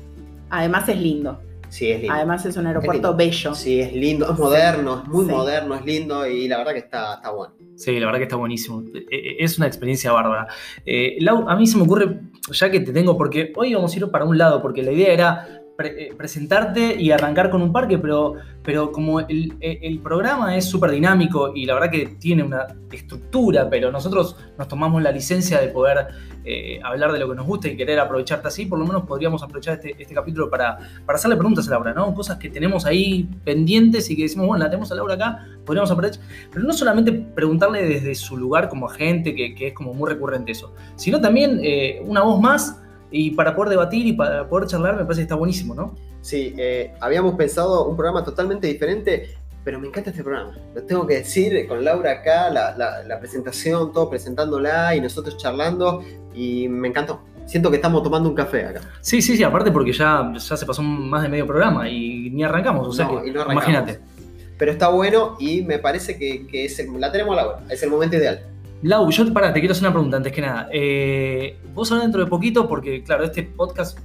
Además 0.49 0.89
es 0.89 0.99
lindo. 0.99 1.41
Sí, 1.73 1.91
es 1.91 2.01
lindo. 2.01 2.15
Además 2.15 2.45
es 2.45 2.55
un 2.59 2.67
aeropuerto 2.67 3.17
bello. 3.17 3.55
Sí, 3.55 3.81
es 3.81 3.95
lindo, 3.95 4.31
es 4.31 4.39
moderno, 4.39 5.01
es 5.03 5.09
muy 5.09 5.25
Sí. 5.25 5.31
moderno, 5.31 5.75
es 5.75 5.85
lindo 5.87 6.27
y 6.27 6.47
la 6.47 6.59
verdad 6.59 6.73
que 6.73 6.79
está, 6.81 7.15
está 7.15 7.31
bueno. 7.31 7.55
Sí, 7.77 7.99
la 7.99 8.05
verdad 8.05 8.19
que 8.19 8.25
está 8.25 8.37
buenísimo. 8.37 8.83
Eh, 8.95 9.07
eh, 9.11 9.37
Es 9.39 9.57
una 9.57 9.67
experiencia 9.69 10.13
bárbara. 10.13 10.49
Eh, 10.85 11.17
Lau, 11.21 11.49
a 11.49 11.57
mí 11.57 11.67
se 11.67 11.79
me 11.79 11.85
ocurre, 11.85 12.21
ya 12.53 12.71
que 12.71 12.81
te 12.81 12.93
tengo, 12.93 13.17
porque 13.17 13.55
hoy 13.57 13.73
vamos 13.73 13.95
a 13.95 13.99
ir 13.99 14.11
para 14.11 14.27
un 14.27 14.37
lado, 14.37 14.61
porque 14.61 14.83
la 14.83 14.93
idea 14.93 15.15
era 15.15 15.62
eh, 15.87 16.15
presentarte 16.17 17.01
y 17.01 17.11
arrancar 17.11 17.51
con 17.51 17.63
un 17.63 17.73
parque, 17.73 17.99
pero, 17.99 18.35
pero 18.63 18.93
como 18.93 19.21
el 19.21 20.01
programa 20.03 20.57
es 20.57 20.65
súper 20.65 20.91
dinámico 20.91 21.53
y 21.55 21.67
la 21.67 21.75
verdad 21.75 21.91
que 21.91 22.07
tiene 22.19 22.43
una 22.43 22.67
estructura, 22.91 23.69
pero 23.71 23.91
nosotros 23.91 24.37
nos 24.59 24.69
tomamos 24.69 25.03
la 25.03 25.11
licencia 25.11 25.61
de 25.61 25.69
poder 25.69 26.09
eh, 26.45 26.81
hablar 26.83 27.13
de 27.13 27.19
lo 27.19 27.29
que 27.29 27.37
nos 27.37 27.47
gusta 27.47 27.69
y 27.69 27.77
querer 27.77 28.01
aprovecharte 28.01 28.49
así, 28.49 28.67
por 28.67 28.79
lo 28.79 28.85
menos 28.85 29.05
podríamos 29.05 29.43
aprovechar 29.43 29.75
este, 29.75 29.95
este 29.97 30.13
capítulo 30.13 30.51
para, 30.51 30.77
para 31.07 31.17
hacerle 31.17 31.37
preguntas 31.37 31.69
a 31.69 31.71
Laura, 31.71 31.95
¿no? 31.95 32.13
Cosas 32.15 32.39
que 32.39 32.51
tenemos 32.51 32.85
ahí 32.85 33.29
pendientes 33.45 34.11
y 34.11 34.17
que 34.17 34.23
decimos, 34.23 34.49
bueno, 34.49 34.65
la 34.65 34.71
tenemos 34.71 34.91
a 34.91 34.97
Laura 34.97 35.15
acá, 35.15 35.47
podríamos 35.65 35.91
aprovechar. 35.91 36.23
Pero 36.53 36.65
no 36.65 36.73
solamente 36.73 37.13
preguntarle 37.13 37.87
desde 37.87 38.15
su 38.15 38.37
lugar 38.37 38.69
como 38.69 38.87
agente, 38.89 39.35
que, 39.35 39.55
que 39.55 39.69
es 39.69 39.75
como 39.75 39.95
muy 39.95 40.11
recurrente 40.11 40.53
eso, 40.53 40.75
sino 40.97 41.21
también 41.21 41.61
eh, 41.63 42.03
una 42.05 42.23
voz 42.23 42.41
más 42.41 42.82
y 43.13 43.31
para 43.33 43.55
poder 43.55 43.71
debatir 43.71 44.07
y 44.07 44.13
para 44.15 44.49
poder 44.49 44.67
charlar 44.69 44.97
me 44.97 45.03
parece 45.05 45.21
que 45.21 45.25
está 45.25 45.35
buenísimo, 45.37 45.75
¿no? 45.75 45.95
Sí, 46.23 46.55
eh, 46.57 46.93
habíamos 47.01 47.35
pensado 47.35 47.87
un 47.87 47.97
programa 47.97 48.25
totalmente 48.25 48.67
diferente, 48.67 49.35
pero 49.65 49.79
me 49.79 49.87
encanta 49.89 50.11
este 50.11 50.23
programa. 50.25 50.57
Lo 50.75 50.83
tengo 50.83 51.07
que 51.07 51.15
decir 51.17 51.67
con 51.69 51.85
Laura 51.85 52.11
acá, 52.13 52.49
la, 52.51 52.77
la- 52.77 53.03
la 53.05 53.19
presentación, 53.21 53.93
todo 53.93 54.09
presentándola 54.11 54.95
y 54.97 55.01
nosotros 55.01 55.37
charlando, 55.37 56.03
y 56.35 56.67
me 56.69 56.89
encantó. 56.89 57.21
Siento 57.47 57.71
que 57.71 57.77
estamos 57.77 58.03
tomando 58.05 58.29
un 58.29 58.35
café 58.37 58.67
acá. 58.67 58.81
Sí, 59.01 59.21
sí, 59.21 59.37
sí, 59.37 59.43
aparte 59.43 59.71
porque 59.73 59.93
ya, 59.93 60.33
ya 60.33 60.57
se 60.57 60.65
pasó 60.65 60.81
más 60.83 61.23
de 61.23 61.29
medio 61.29 61.47
programa 61.47 61.89
y 61.89 62.31
ni 62.31 62.45
arrancamos, 62.45 62.87
o 62.89 62.93
sea 62.93 63.07
No, 63.07 63.21
que 63.23 63.29
y 63.29 63.33
no 63.33 63.43
arrancamos. 63.43 63.69
imagínate. 63.69 64.01
Pero 64.59 64.71
está 64.73 64.89
bueno 64.89 65.37
y 65.41 65.63
me 65.63 65.79
parece 65.81 66.17
que, 66.17 66.47
que 66.47 66.67
es 66.67 66.79
el- 66.79 67.01
la 67.01 67.11
tenemos 67.11 67.37
a 67.37 67.43
Laura, 67.43 67.61
es 67.69 67.83
el 67.83 67.91
momento 67.91 68.17
ideal. 68.17 68.41
Lau, 68.83 69.09
yo 69.11 69.33
para, 69.33 69.53
te 69.53 69.61
quiero 69.61 69.73
hacer 69.73 69.85
una 69.85 69.93
pregunta 69.93 70.17
antes 70.17 70.33
que 70.33 70.41
nada. 70.41 70.69
Eh, 70.73 71.57
vos 71.73 71.91
ahora 71.93 72.03
dentro 72.03 72.25
de 72.25 72.29
poquito, 72.29 72.69
porque 72.69 73.05
claro, 73.05 73.23
este 73.23 73.45
podcast 73.45 73.99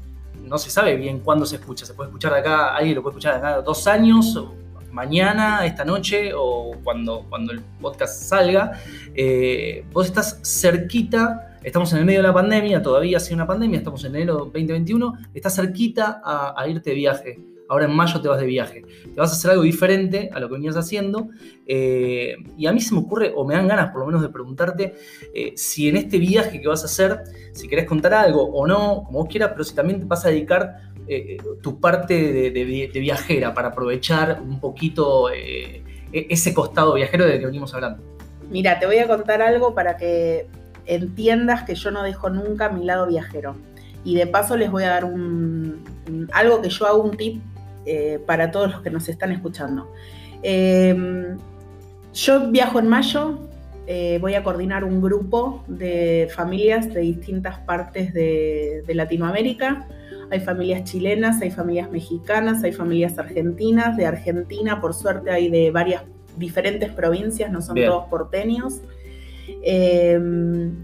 no 0.43 0.59
se 0.59 0.69
sabe 0.69 0.95
bien 0.95 1.19
cuándo 1.19 1.47
se 1.47 1.55
escucha. 1.55 1.83
Se 1.83 1.95
puede 1.95 2.09
escuchar 2.09 2.33
acá, 2.35 2.75
alguien 2.75 2.95
lo 2.95 3.01
puede 3.01 3.13
escuchar 3.13 3.33
de 3.33 3.39
acá 3.39 3.61
dos 3.61 3.87
años, 3.87 4.39
mañana, 4.91 5.65
esta 5.65 5.83
noche, 5.83 6.31
o 6.35 6.75
cuando, 6.83 7.25
cuando 7.27 7.53
el 7.53 7.61
podcast 7.81 8.21
salga. 8.21 8.79
Eh, 9.15 9.83
vos 9.91 10.05
estás 10.05 10.39
cerquita, 10.43 11.57
estamos 11.63 11.91
en 11.93 11.99
el 11.99 12.05
medio 12.05 12.19
de 12.19 12.27
la 12.27 12.33
pandemia, 12.33 12.79
todavía 12.79 13.19
sigue 13.19 13.33
una 13.33 13.47
pandemia, 13.47 13.79
estamos 13.79 14.03
en 14.05 14.15
enero 14.15 14.35
2021, 14.35 15.13
estás 15.33 15.55
cerquita 15.55 16.21
a, 16.23 16.53
a 16.55 16.67
irte 16.67 16.91
de 16.91 16.95
viaje. 16.95 17.39
Ahora 17.69 17.85
en 17.85 17.91
mayo 17.95 18.21
te 18.21 18.27
vas 18.29 18.39
de 18.39 18.45
viaje. 18.45 18.81
Te 18.81 19.19
vas 19.19 19.31
a 19.31 19.33
hacer 19.33 19.51
algo 19.51 19.63
diferente 19.63 20.29
a 20.33 20.39
lo 20.39 20.47
que 20.47 20.53
venías 20.53 20.77
haciendo. 20.77 21.29
eh, 21.65 22.35
y 22.57 22.65
a 22.67 22.71
mí 22.71 22.79
se 22.79 22.93
me 22.93 23.01
ocurre, 23.01 23.33
o 23.35 23.45
me 23.45 23.53
dan 23.55 23.67
ganas 23.67 23.91
por 23.91 23.99
lo 24.01 24.05
menos 24.07 24.21
de 24.21 24.29
preguntarte, 24.29 24.95
eh, 25.33 25.53
si 25.55 25.89
en 25.89 25.97
este 25.97 26.17
viaje 26.17 26.61
que 26.61 26.67
vas 26.67 26.83
a 26.83 26.85
hacer, 26.85 27.23
si 27.51 27.67
querés 27.67 27.85
contar 27.85 28.13
algo 28.13 28.43
o 28.43 28.65
no, 28.65 29.03
como 29.05 29.19
vos 29.19 29.27
quieras, 29.29 29.49
pero 29.51 29.63
si 29.63 29.75
también 29.75 29.99
te 29.99 30.05
vas 30.05 30.25
a 30.25 30.29
dedicar 30.29 30.91
eh, 31.09 31.37
tu 31.61 31.79
parte 31.79 32.13
de, 32.33 32.51
de 32.51 32.63
vi- 32.65 32.87
de 32.87 32.99
viajera 32.99 33.53
para 33.53 33.69
aprovechar 33.69 34.41
un 34.41 34.59
poquito 34.59 35.29
e- 35.31 35.83
ese 36.11 36.53
costado 36.53 36.93
viajero 36.93 37.25
del 37.25 37.39
que 37.39 37.45
venimos 37.45 37.73
hablando. 37.73 38.01
Mira, 38.49 38.79
te 38.79 38.85
voy 38.85 38.97
a 38.99 39.07
contar 39.07 39.41
algo 39.41 39.73
para 39.75 39.97
que 39.97 40.47
entiendas 40.85 41.63
que 41.63 41.75
yo 41.75 41.91
no 41.91 42.03
dejo 42.03 42.29
nunca 42.29 42.69
mi 42.69 42.85
lado 42.85 43.07
viajero. 43.07 43.55
Y 44.05 44.15
de 44.15 44.25
paso 44.27 44.55
les 44.55 44.71
voy 44.71 44.83
a 44.83 44.89
dar 44.89 45.03
un- 45.05 45.83
algo 46.31 46.61
que 46.61 46.69
yo 46.69 46.85
hago, 46.87 47.03
un 47.03 47.17
tip 47.17 47.41
eh, 47.87 48.19
para 48.25 48.51
todos 48.51 48.71
los 48.71 48.81
que 48.81 48.89
nos 48.89 49.07
están 49.09 49.31
escuchando. 49.31 49.91
Eh, 50.43 51.35
yo 52.13 52.51
viajo 52.51 52.79
en 52.79 52.87
mayo, 52.87 53.39
eh, 53.85 54.17
voy 54.19 54.33
a 54.35 54.43
coordinar 54.43 54.83
un 54.83 55.01
grupo 55.01 55.63
de 55.67 56.27
familias 56.35 56.93
de 56.93 56.99
distintas 56.99 57.59
partes 57.59 58.13
de, 58.13 58.83
de 58.85 58.93
Latinoamérica. 58.93 59.87
Hay 60.29 60.41
familias 60.41 60.83
chilenas, 60.83 61.41
hay 61.41 61.51
familias 61.51 61.89
mexicanas, 61.89 62.63
hay 62.63 62.73
familias 62.73 63.17
argentinas. 63.17 63.95
De 63.95 64.05
Argentina, 64.05 64.81
por 64.81 64.93
suerte, 64.93 65.31
hay 65.31 65.49
de 65.49 65.71
varias 65.71 66.03
diferentes 66.35 66.91
provincias, 66.91 67.49
no 67.49 67.61
son 67.61 67.75
Bien. 67.75 67.89
todos 67.89 68.09
porteños. 68.09 68.81
Eh, 69.63 70.19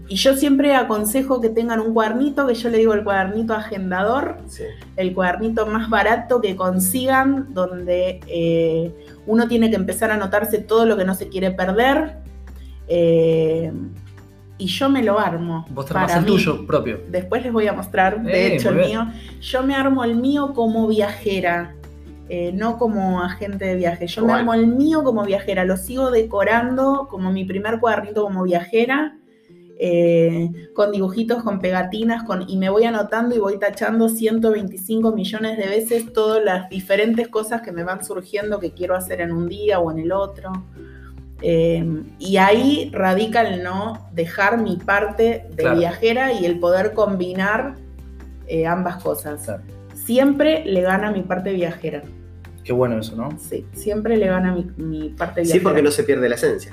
y 0.08 0.16
yo 0.16 0.34
siempre 0.36 0.74
aconsejo 0.74 1.40
que 1.40 1.48
tengan 1.48 1.80
un 1.80 1.92
cuadernito, 1.94 2.46
que 2.46 2.54
yo 2.54 2.68
le 2.70 2.78
digo 2.78 2.94
el 2.94 3.04
cuadernito 3.04 3.54
agendador, 3.54 4.38
Sí. 4.46 4.64
el 4.96 5.14
cuadernito 5.14 5.66
más 5.66 5.88
barato 5.90 6.40
que 6.40 6.56
consigan, 6.56 7.52
donde 7.54 8.20
eh, 8.26 8.92
uno 9.26 9.48
tiene 9.48 9.70
que 9.70 9.76
empezar 9.76 10.10
a 10.10 10.14
anotarse 10.14 10.58
todo 10.58 10.86
lo 10.86 10.96
que 10.96 11.04
no 11.04 11.14
se 11.14 11.28
quiere 11.28 11.50
perder. 11.50 12.16
eh, 12.88 13.72
y 14.58 14.66
yo 14.66 14.88
me 14.88 15.02
lo 15.02 15.18
armo. 15.18 15.66
Vos 15.70 15.86
te 15.86 15.94
para 15.94 16.04
armás 16.04 16.18
el 16.18 16.24
mí. 16.24 16.30
tuyo 16.30 16.66
propio. 16.66 17.00
Después 17.10 17.42
les 17.42 17.52
voy 17.52 17.66
a 17.66 17.72
mostrar, 17.72 18.22
de 18.22 18.30
Eh, 18.48 18.54
hecho, 18.54 18.68
el 18.70 18.76
mío. 18.86 19.06
Yo 19.40 19.62
me 19.64 19.74
armo 19.74 20.04
el 20.04 20.14
mío 20.16 20.52
como 20.54 20.86
viajera, 20.86 21.74
eh, 22.28 22.52
no 22.52 22.78
como 22.78 23.22
agente 23.22 23.64
de 23.66 23.76
viaje. 23.76 24.06
Yo 24.06 24.24
me 24.24 24.32
armo 24.32 24.54
el 24.54 24.66
mío 24.66 25.02
como 25.04 25.24
viajera. 25.24 25.64
Lo 25.64 25.76
sigo 25.76 26.10
decorando 26.10 27.06
como 27.10 27.30
mi 27.30 27.44
primer 27.44 27.80
cuadernito 27.80 28.24
como 28.24 28.44
viajera, 28.44 29.18
eh, 29.78 30.50
con 30.74 30.92
dibujitos, 30.92 31.42
con 31.42 31.60
pegatinas, 31.60 32.22
con, 32.22 32.48
y 32.48 32.56
me 32.56 32.70
voy 32.70 32.84
anotando 32.84 33.34
y 33.34 33.38
voy 33.40 33.58
tachando 33.58 34.08
125 34.08 35.12
millones 35.12 35.58
de 35.58 35.66
veces 35.66 36.12
todas 36.12 36.42
las 36.42 36.70
diferentes 36.70 37.28
cosas 37.28 37.60
que 37.62 37.72
me 37.72 37.82
van 37.82 38.04
surgiendo 38.04 38.58
que 38.60 38.72
quiero 38.72 38.94
hacer 38.94 39.20
en 39.20 39.32
un 39.32 39.48
día 39.48 39.80
o 39.80 39.90
en 39.90 39.98
el 39.98 40.12
otro. 40.12 40.52
Eh, 41.42 41.84
y 42.18 42.36
ahí 42.38 42.90
radica 42.94 43.42
el 43.42 43.62
no 43.62 44.08
dejar 44.12 44.58
mi 44.62 44.76
parte 44.76 45.46
de 45.50 45.56
Claro. 45.56 45.78
viajera 45.78 46.32
y 46.32 46.46
el 46.46 46.58
poder 46.58 46.94
combinar 46.94 47.74
eh, 48.46 48.66
ambas 48.66 49.02
cosas. 49.02 49.42
Claro. 49.44 49.62
Siempre 50.04 50.64
le 50.64 50.82
gana 50.82 51.10
mi 51.10 51.22
parte 51.22 51.52
viajera. 51.52 52.02
Qué 52.62 52.72
bueno 52.72 52.98
eso, 52.98 53.14
¿no? 53.16 53.30
Sí, 53.38 53.66
siempre 53.72 54.16
le 54.16 54.26
gana 54.26 54.54
mi, 54.54 54.64
mi 54.76 55.08
parte 55.10 55.42
Sí, 55.44 55.52
viajera. 55.52 55.62
porque 55.64 55.82
no 55.82 55.90
se 55.90 56.02
pierde 56.04 56.28
la 56.28 56.34
esencia, 56.34 56.72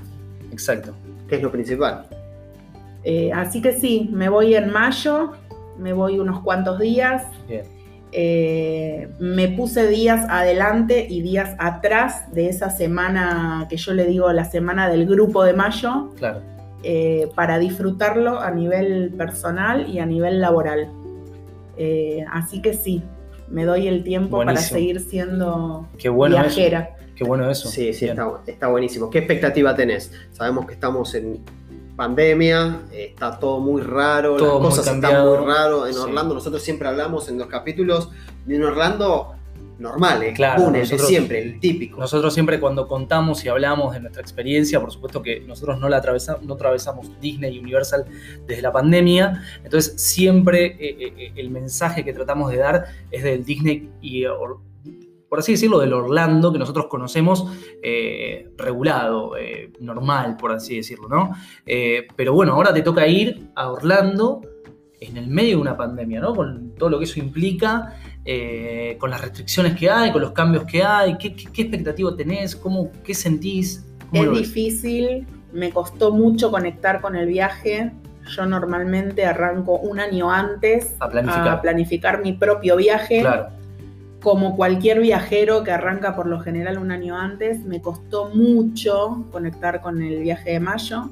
Exacto. 0.51 0.93
que 1.27 1.35
es 1.35 1.41
lo 1.41 1.51
principal. 1.51 2.05
Eh, 3.03 3.31
así 3.33 3.61
que 3.61 3.73
sí, 3.73 4.09
me 4.13 4.29
voy 4.29 4.55
en 4.55 4.71
mayo, 4.71 5.31
me 5.79 5.93
voy 5.93 6.19
unos 6.19 6.41
cuantos 6.41 6.79
días. 6.79 7.23
Bien. 7.47 7.63
Eh, 8.13 9.07
me 9.19 9.47
puse 9.47 9.87
días 9.87 10.25
adelante 10.29 11.07
y 11.09 11.21
días 11.21 11.55
atrás 11.59 12.31
de 12.33 12.49
esa 12.49 12.69
semana 12.69 13.67
que 13.69 13.77
yo 13.77 13.93
le 13.93 14.05
digo 14.05 14.31
la 14.33 14.43
semana 14.45 14.89
del 14.89 15.05
grupo 15.05 15.43
de 15.45 15.53
mayo, 15.53 16.11
Claro. 16.17 16.41
eh, 16.83 17.29
para 17.35 17.57
disfrutarlo 17.57 18.39
a 18.41 18.51
nivel 18.51 19.13
personal 19.17 19.89
y 19.89 19.99
a 19.99 20.05
nivel 20.05 20.41
laboral. 20.41 20.89
Eh, 21.77 22.25
así 22.31 22.61
que 22.61 22.73
sí, 22.73 23.01
me 23.51 23.65
doy 23.65 23.87
el 23.87 24.03
tiempo 24.03 24.37
para 24.43 24.57
seguir 24.57 24.99
siendo 25.01 25.87
Qué 25.97 26.09
bueno 26.09 26.35
eso. 26.37 26.43
viajera. 26.45 26.95
Qué 27.15 27.23
bueno 27.23 27.49
eso. 27.51 27.67
Sí, 27.69 27.93
sí, 27.93 28.05
está, 28.05 28.27
está 28.47 28.67
buenísimo. 28.67 29.09
¿Qué 29.09 29.19
expectativa 29.19 29.75
tenés? 29.75 30.11
Sabemos 30.31 30.65
que 30.65 30.73
estamos 30.73 31.13
en 31.13 31.39
pandemia, 31.95 32.79
está 32.91 33.37
todo 33.37 33.59
muy 33.59 33.81
raro, 33.81 34.37
Todo 34.37 34.59
muy 34.59 34.67
las 34.67 34.69
cosas 34.69 34.85
están 34.87 35.01
cambiado. 35.01 35.37
muy 35.37 35.45
raro. 35.53 35.85
En 35.87 35.93
Sí. 35.93 35.99
Orlando, 35.99 36.33
nosotros 36.33 36.61
siempre 36.63 36.87
hablamos 36.87 37.29
en 37.29 37.37
los 37.37 37.47
capítulos 37.47 38.09
de 38.45 38.57
un 38.57 38.63
Orlando 38.63 39.33
normal, 39.81 40.23
el 40.23 40.33
Claro, 40.33 40.71
de 40.71 40.79
nosotros- 40.79 41.07
siempre, 41.07 41.41
el 41.41 41.59
típico. 41.59 41.99
Nosotros 41.99 42.33
siempre 42.33 42.59
cuando 42.59 42.87
contamos 42.87 43.43
y 43.43 43.49
hablamos 43.49 43.93
de 43.93 43.99
nuestra 43.99 44.21
experiencia, 44.21 44.79
por 44.79 44.91
supuesto 44.91 45.21
que 45.21 45.41
nosotros 45.41 45.79
no 45.79 45.89
la 45.89 45.97
atravesamos, 45.97 46.43
no 46.43 46.53
atravesamos 46.53 47.19
Disney 47.19 47.55
y 47.55 47.59
Universal 47.59 48.05
desde 48.47 48.61
la 48.61 48.71
pandemia, 48.71 49.41
entonces 49.63 50.01
siempre 50.01 50.65
eh, 50.67 50.95
eh, 50.99 51.13
eh, 51.17 51.31
el 51.35 51.49
mensaje 51.49 52.05
que 52.05 52.13
tratamos 52.13 52.51
de 52.51 52.57
dar 52.57 52.85
es 53.11 53.23
del 53.23 53.43
Disney 53.43 53.89
y 54.01 54.25
or- 54.25 54.59
por 55.29 55.39
así 55.39 55.53
decirlo, 55.53 55.79
del 55.79 55.93
Orlando 55.93 56.51
que 56.51 56.59
nosotros 56.59 56.87
conocemos 56.87 57.45
eh, 57.81 58.49
regulado, 58.57 59.37
eh, 59.37 59.71
normal, 59.79 60.35
por 60.37 60.51
así 60.51 60.75
decirlo, 60.75 61.07
¿no? 61.07 61.31
Eh, 61.65 62.05
pero 62.17 62.33
bueno, 62.33 62.53
ahora 62.53 62.73
te 62.73 62.81
toca 62.81 63.07
ir 63.07 63.47
a 63.55 63.71
Orlando 63.71 64.41
en 64.99 65.15
el 65.17 65.27
medio 65.27 65.55
de 65.55 65.61
una 65.61 65.77
pandemia, 65.77 66.19
¿no? 66.19 66.35
Con 66.35 66.70
todo 66.81 66.89
lo 66.89 66.97
que 66.97 67.05
eso 67.05 67.19
implica, 67.19 67.93
eh, 68.25 68.97
con 68.99 69.11
las 69.11 69.21
restricciones 69.21 69.75
que 69.75 69.87
hay, 69.87 70.11
con 70.11 70.19
los 70.19 70.31
cambios 70.31 70.63
que 70.65 70.81
hay, 70.81 71.15
¿qué, 71.19 71.35
qué, 71.35 71.45
qué 71.53 71.61
expectativa 71.61 72.15
tenés? 72.17 72.55
¿Cómo, 72.55 72.89
¿Qué 73.03 73.13
sentís? 73.13 73.85
¿Cómo 74.09 74.23
Es 74.23 74.39
difícil, 74.39 75.27
me 75.53 75.69
costó 75.69 76.11
mucho 76.11 76.49
conectar 76.49 76.99
con 76.99 77.15
el 77.15 77.27
viaje. 77.27 77.91
Yo 78.35 78.47
normalmente 78.47 79.25
arranco 79.27 79.77
un 79.77 79.99
año 79.99 80.31
antes 80.31 80.95
A 80.99 81.07
planificar. 81.07 81.47
a 81.49 81.61
planificar 81.61 82.23
mi 82.23 82.33
propio 82.33 82.77
viaje. 82.77 83.21
Claro, 83.21 83.49
Como 84.19 84.55
cualquier 84.55 85.01
viajero 85.01 85.63
que 85.63 85.71
arranca 85.71 86.15
por 86.15 86.25
lo 86.25 86.39
general 86.39 86.79
un 86.79 86.89
año 86.91 87.15
antes, 87.15 87.63
me 87.63 87.79
costó 87.79 88.29
mucho 88.33 89.25
conectar 89.31 89.81
con 89.81 90.01
el 90.01 90.21
viaje 90.23 90.53
de 90.53 90.59
mayo, 90.59 91.11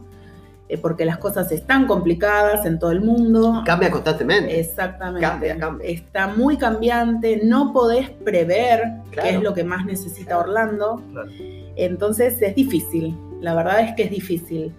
porque 0.78 1.04
las 1.04 1.18
cosas 1.18 1.52
están 1.52 1.88
complicadas 1.88 2.66
en 2.66 2.78
todo 2.78 2.92
el 2.92 3.02
mundo. 3.02 3.64
Cambia 3.66 3.90
constantemente. 3.90 4.60
Exactamente. 4.60 5.28
Cambia, 5.28 5.58
cambia. 5.58 5.88
Está 5.90 6.28
muy 6.28 6.58
cambiante, 6.58 7.42
no 7.44 7.74
podés 7.74 8.10
prever 8.10 8.84
Claro. 9.12 9.28
qué 9.30 9.36
es 9.36 9.42
lo 9.42 9.54
que 9.56 9.64
más 9.64 9.86
necesita 9.86 10.38
Orlando. 10.38 11.02
claro. 11.12 11.30
Entonces 11.76 12.42
es 12.42 12.56
difícil, 12.56 13.18
la 13.42 13.56
verdad 13.56 13.80
es 13.82 13.96
que 13.96 14.04
es 14.04 14.12
difícil. 14.12 14.74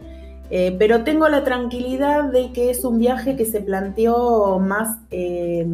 Eh, 0.53 0.75
pero 0.79 1.03
tengo 1.05 1.29
la 1.29 1.45
tranquilidad 1.45 2.25
de 2.25 2.53
que 2.53 2.71
es 2.71 2.85
un 2.85 2.99
viaje 2.99 3.37
que 3.37 3.45
se 3.45 3.61
planteó 3.61 4.59
más 4.59 4.99
eh, 5.11 5.67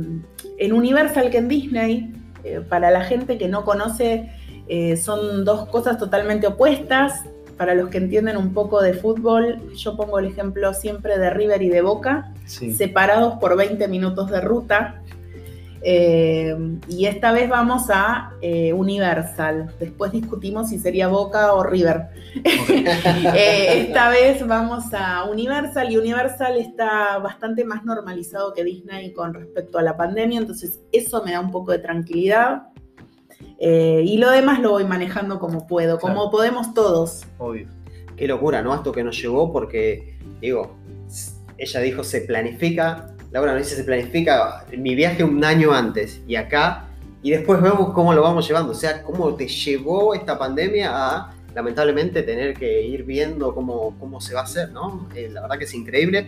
en 0.58 0.72
Universal 0.72 1.30
que 1.30 1.38
en 1.38 1.48
Disney. 1.48 2.12
Eh, 2.44 2.60
para 2.68 2.90
la 2.90 3.00
gente 3.02 3.38
que 3.38 3.48
no 3.48 3.64
conoce, 3.64 4.30
eh, 4.68 4.96
son 4.96 5.44
dos 5.44 5.66
cosas 5.68 5.98
totalmente 5.98 6.46
opuestas. 6.46 7.22
Para 7.56 7.74
los 7.74 7.88
que 7.88 7.98
entienden 7.98 8.36
un 8.36 8.52
poco 8.52 8.82
de 8.82 8.94
fútbol, 8.94 9.72
yo 9.74 9.96
pongo 9.96 10.18
el 10.18 10.26
ejemplo 10.26 10.74
siempre 10.74 11.18
de 11.18 11.30
River 11.30 11.62
y 11.62 11.68
de 11.68 11.80
Boca 11.80 12.32
Sí. 12.44 12.72
separados 12.74 13.34
por 13.38 13.56
20 13.56 13.88
minutos 13.88 14.30
de 14.30 14.40
ruta. 14.40 15.02
Eh, 15.88 16.56
y 16.88 17.06
esta 17.06 17.30
vez 17.32 17.48
vamos 17.48 17.84
a 17.90 18.32
eh, 18.40 18.72
Universal. 18.72 19.72
Después 19.78 20.10
discutimos 20.10 20.68
si 20.70 20.78
sería 20.78 21.06
Boca 21.08 21.52
o 21.54 21.62
River. 21.62 22.08
Eh, 23.34 23.82
esta 23.82 24.10
vez 24.10 24.46
vamos 24.46 24.84
a 24.92 25.24
Universal 25.24 25.90
y 25.90 25.96
Universal 25.96 26.58
está 26.58 27.18
bastante 27.18 27.64
más 27.64 27.84
normalizado 27.84 28.52
que 28.52 28.64
Disney 28.64 29.12
con 29.12 29.32
respecto 29.32 29.78
a 29.78 29.82
la 29.82 29.96
pandemia, 29.96 30.38
entonces 30.40 30.80
eso 30.92 31.22
me 31.24 31.32
da 31.32 31.40
un 31.40 31.50
poco 31.50 31.72
de 31.72 31.78
tranquilidad. 31.78 32.64
Eh, 33.58 34.02
y 34.04 34.18
lo 34.18 34.30
demás 34.30 34.60
lo 34.60 34.72
voy 34.72 34.84
manejando 34.84 35.38
como 35.38 35.66
puedo, 35.66 35.98
como 35.98 36.14
Claro. 36.14 36.30
podemos 36.30 36.74
todos. 36.74 37.22
Obvio. 37.38 37.68
Qué 38.16 38.26
locura, 38.26 38.62
¿no? 38.62 38.74
Esto 38.74 38.92
que 38.92 39.02
nos 39.04 39.20
llegó 39.20 39.52
porque, 39.52 40.18
digo, 40.40 40.76
ella 41.58 41.80
dijo 41.80 42.04
se 42.04 42.22
planifica, 42.22 43.14
Laura 43.30 43.52
nos 43.52 43.62
dice 43.62 43.76
se 43.76 43.84
planifica 43.84 44.64
mi 44.76 44.94
viaje 44.94 45.24
un 45.24 45.42
año 45.44 45.72
antes 45.72 46.20
y 46.26 46.36
acá, 46.36 46.84
y 47.22 47.30
después 47.30 47.60
vemos 47.60 47.92
cómo 47.92 48.12
lo 48.14 48.22
vamos 48.22 48.46
llevando, 48.46 48.72
o 48.72 48.74
sea, 48.74 49.02
cómo 49.02 49.34
te 49.34 49.48
llevó 49.48 50.14
esta 50.14 50.38
pandemia 50.38 50.90
a, 50.92 51.34
lamentablemente, 51.54 52.22
tener 52.22 52.54
que 52.54 52.82
ir 52.82 53.04
viendo 53.04 53.54
cómo, 53.54 53.96
cómo 53.98 54.20
se 54.20 54.34
va 54.34 54.40
a 54.40 54.44
hacer, 54.44 54.70
¿no? 54.70 55.08
Eh, 55.14 55.30
la 55.32 55.40
verdad 55.42 55.58
que 55.58 55.64
es 55.64 55.74
increíble, 55.74 56.26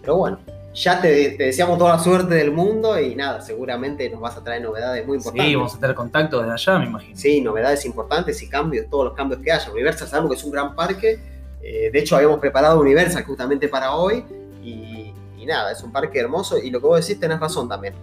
pero 0.00 0.16
bueno. 0.16 0.38
Ya 0.72 1.00
te, 1.00 1.30
te 1.30 1.44
deseamos 1.44 1.78
toda 1.78 1.96
la 1.96 1.98
suerte 1.98 2.34
del 2.34 2.52
mundo 2.52 2.98
y 3.00 3.16
nada, 3.16 3.40
seguramente 3.40 4.08
nos 4.08 4.20
vas 4.20 4.36
a 4.36 4.44
traer 4.44 4.62
novedades 4.62 5.04
muy 5.06 5.16
importantes. 5.16 5.48
Sí, 5.48 5.56
vamos 5.56 5.74
a 5.74 5.80
tener 5.80 5.96
contacto 5.96 6.38
desde 6.40 6.52
allá, 6.52 6.78
me 6.78 6.86
imagino. 6.86 7.16
Sí, 7.16 7.40
novedades 7.40 7.84
importantes 7.84 8.40
y 8.42 8.48
cambios, 8.48 8.86
todos 8.88 9.06
los 9.06 9.14
cambios 9.14 9.40
que 9.40 9.50
haya. 9.50 9.70
Universal 9.72 10.06
sabemos 10.06 10.30
que 10.30 10.36
es 10.38 10.44
un 10.44 10.52
gran 10.52 10.76
parque. 10.76 11.18
eh, 11.62 11.90
de 11.92 11.98
hecho, 11.98 12.14
habíamos 12.16 12.38
preparado 12.38 12.80
Universal 12.80 13.24
justamente 13.24 13.68
para 13.68 13.94
hoy. 13.96 14.24
Y, 14.62 15.12
y 15.38 15.46
nada, 15.46 15.72
es 15.72 15.82
un 15.82 15.90
parque 15.90 16.20
hermoso. 16.20 16.56
Y 16.58 16.70
lo 16.70 16.80
que 16.80 16.86
vos 16.86 17.00
decís, 17.04 17.18
tenés 17.20 17.40
razón 17.40 17.68
también. 17.68 17.94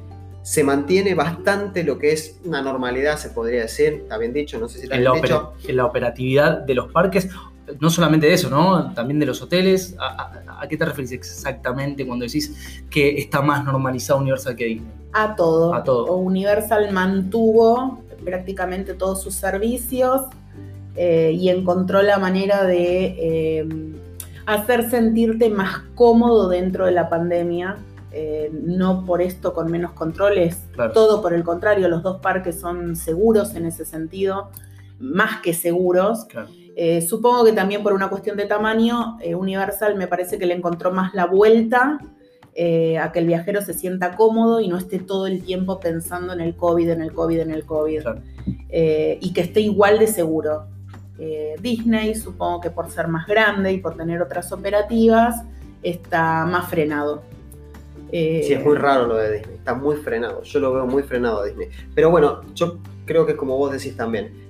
Se 0.41 0.63
mantiene 0.63 1.15
bastante 1.15 1.83
lo 1.83 1.97
que 1.97 2.11
es 2.11 2.37
una 2.43 2.61
normalidad, 2.61 3.17
se 3.17 3.29
podría 3.29 3.61
decir. 3.61 3.93
Está 4.03 4.17
bien 4.17 4.33
dicho, 4.33 4.59
no 4.59 4.67
sé 4.67 4.77
si 4.79 4.83
está 4.83 4.95
En 4.97 5.03
la, 5.05 5.11
bien 5.11 5.23
dicho. 5.23 5.53
en 5.67 5.75
la 5.77 5.85
operatividad 5.85 6.59
de 6.59 6.73
los 6.75 6.91
parques, 6.91 7.29
no 7.79 7.89
solamente 7.89 8.27
de 8.27 8.33
eso, 8.33 8.49
¿no? 8.49 8.93
También 8.93 9.19
de 9.19 9.25
los 9.25 9.41
hoteles. 9.41 9.95
¿A, 9.99 10.05
a- 10.07 10.61
a 10.61 10.67
qué 10.67 10.77
te 10.77 10.85
referís 10.85 11.11
exactamente 11.11 12.05
cuando 12.07 12.25
decís 12.25 12.81
que 12.89 13.17
está 13.17 13.41
más 13.41 13.63
normalizado 13.63 14.19
Universal 14.19 14.55
que 14.55 14.65
Disney? 14.65 14.91
A 15.13 15.35
todo. 15.35 15.73
A 15.73 15.83
todo. 15.83 16.15
Universal 16.17 16.91
mantuvo 16.91 18.03
prácticamente 18.23 18.93
todos 18.93 19.21
sus 19.21 19.35
servicios 19.35 20.23
eh, 20.95 21.31
y 21.35 21.49
encontró 21.49 22.01
la 22.01 22.17
manera 22.17 22.63
de 22.63 23.15
eh, 23.19 23.67
hacer 24.45 24.89
sentirte 24.89 25.49
más 25.49 25.81
cómodo 25.95 26.49
dentro 26.49 26.85
de 26.85 26.91
la 26.91 27.09
pandemia. 27.09 27.77
eh, 28.13 28.49
no 28.63 29.05
por 29.05 29.21
esto 29.21 29.53
con 29.53 29.69
menos 29.69 29.91
controles, 29.91 30.57
Claro. 30.71 30.91
todo 30.93 31.21
por 31.21 31.33
el 31.33 31.43
contrario, 31.43 31.87
los 31.87 32.01
dos 32.01 32.19
parques 32.19 32.59
son 32.59 32.95
seguros 32.95 33.53
en 33.53 33.67
ese 33.67 33.85
sentido, 33.85 34.49
más 34.99 35.41
que 35.41 35.53
seguros. 35.53 36.25
Claro. 36.25 36.47
Eh, 36.79 37.01
supongo 37.01 37.43
que 37.43 37.53
también 37.53 37.81
por 37.81 37.93
una 37.93 38.07
cuestión 38.07 38.37
de 38.37 38.45
tamaño, 38.45 39.17
eh, 39.19 39.33
Universal 39.33 39.95
me 39.95 40.05
parece 40.05 40.37
que 40.37 40.45
le 40.45 40.53
encontró 40.53 40.91
más 40.91 41.11
la 41.15 41.25
vuelta 41.25 41.97
eh, 42.53 42.99
a 42.99 43.11
que 43.11 43.17
el 43.17 43.25
viajero 43.25 43.63
se 43.63 43.73
sienta 43.73 44.15
cómodo 44.15 44.59
y 44.59 44.67
no 44.67 44.77
esté 44.77 44.99
todo 44.99 45.25
el 45.25 45.41
tiempo 45.41 45.79
pensando 45.79 46.33
en 46.33 46.39
el 46.39 46.55
COVID, 46.55 46.89
en 46.89 47.01
el 47.01 47.13
COVID, 47.13 47.39
en 47.39 47.49
el 47.49 47.65
COVID. 47.65 48.01
Claro. 48.03 48.21
Y 48.69 49.33
que 49.33 49.41
esté 49.41 49.61
igual 49.61 49.97
de 49.97 50.05
seguro. 50.05 50.67
Disney, 51.59 52.13
supongo 52.13 52.61
que 52.61 52.69
por 52.69 52.91
ser 52.91 53.07
más 53.07 53.25
grande 53.25 53.73
y 53.73 53.79
por 53.79 53.97
tener 53.97 54.21
otras 54.21 54.51
operativas, 54.51 55.43
está 55.81 56.45
más 56.45 56.69
frenado. 56.69 57.23
Sí, 58.11 58.53
es 58.53 58.63
muy 58.63 58.75
raro 58.75 59.07
lo 59.07 59.15
de 59.15 59.39
Disney. 59.39 59.55
Está 59.55 59.73
muy 59.73 59.95
frenado. 59.95 60.43
Yo 60.43 60.59
lo 60.59 60.73
veo 60.73 60.85
muy 60.85 61.01
frenado 61.01 61.41
a 61.41 61.45
Disney. 61.45 61.69
Pero 61.95 62.11
bueno, 62.11 62.41
yo 62.53 62.77
creo 63.07 63.25
que 63.25 63.35
como 63.35 63.57
vos 63.57 63.71
decís 63.71 63.97
también. 63.97 64.46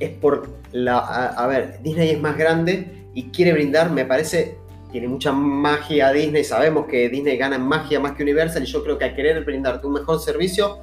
Es 0.00 0.10
por 0.10 0.48
la. 0.72 0.98
A, 0.98 1.26
a 1.28 1.46
ver, 1.46 1.80
Disney 1.82 2.10
es 2.10 2.20
más 2.20 2.36
grande 2.36 3.06
y 3.14 3.24
quiere 3.30 3.52
brindar, 3.52 3.90
me 3.92 4.04
parece. 4.04 4.56
Tiene 4.90 5.06
mucha 5.06 5.30
magia 5.30 6.10
Disney. 6.12 6.42
Sabemos 6.42 6.86
que 6.86 7.08
Disney 7.08 7.36
gana 7.36 7.54
en 7.56 7.62
magia 7.62 8.00
más 8.00 8.12
que 8.12 8.24
Universal. 8.24 8.64
Y 8.64 8.66
yo 8.66 8.82
creo 8.82 8.98
que 8.98 9.04
al 9.04 9.14
querer 9.14 9.44
brindarte 9.44 9.86
un 9.86 9.92
mejor 9.92 10.18
servicio, 10.18 10.78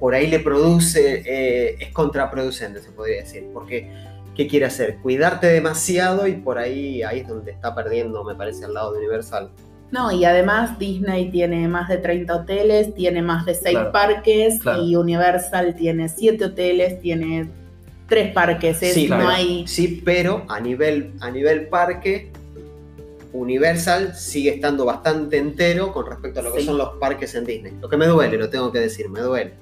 por 0.00 0.14
ahí 0.16 0.26
le 0.26 0.40
produce. 0.40 1.22
eh, 1.24 1.76
es 1.78 1.92
contraproducente, 1.92 2.80
se 2.80 2.90
podría 2.90 3.18
decir. 3.20 3.44
Porque, 3.54 3.88
¿qué 4.34 4.48
quiere 4.48 4.66
hacer? 4.66 4.96
Cuidarte 5.00 5.46
demasiado 5.46 6.26
y 6.26 6.32
por 6.32 6.58
ahí, 6.58 7.04
ahí 7.04 7.20
es 7.20 7.28
donde 7.28 7.52
está 7.52 7.72
perdiendo, 7.72 8.24
me 8.24 8.34
parece, 8.34 8.64
al 8.64 8.74
lado 8.74 8.92
de 8.94 8.98
Universal. 8.98 9.50
No, 9.92 10.10
y 10.10 10.24
además 10.24 10.78
Disney 10.78 11.30
tiene 11.30 11.68
más 11.68 11.86
de 11.88 11.98
30 11.98 12.34
hoteles, 12.34 12.94
tiene 12.94 13.20
más 13.22 13.44
de 13.44 13.54
6 13.54 13.70
Claro, 13.76 13.92
parques 13.92 14.58
claro. 14.60 14.82
y 14.82 14.96
Universal 14.96 15.76
tiene 15.76 16.08
7 16.08 16.46
hoteles, 16.46 16.98
tiene 17.00 17.48
3 18.08 18.32
parques. 18.32 18.82
Es, 18.82 18.94
Sí, 18.94 19.08
no 19.08 19.28
hay. 19.28 19.66
Sí, 19.66 20.02
pero 20.04 20.44
a 20.48 20.60
nivel, 20.60 21.12
a 21.20 21.30
nivel 21.30 21.68
parque, 21.68 22.30
Universal 23.32 24.14
sigue 24.14 24.50
estando 24.54 24.84
bastante 24.84 25.38
entero 25.38 25.92
con 25.92 26.06
respecto 26.06 26.40
a 26.40 26.42
lo 26.42 26.52
que 26.52 26.60
Sí. 26.60 26.66
son 26.66 26.76
los 26.78 26.90
parques 26.98 27.34
en 27.34 27.46
Disney. 27.46 27.72
Lo 27.80 27.88
que 27.88 27.96
me 27.96 28.06
duele, 28.06 28.36
lo 28.36 28.50
tengo 28.50 28.70
que 28.70 28.78
decir, 28.80 29.08
me 29.08 29.20
duele. 29.20 29.54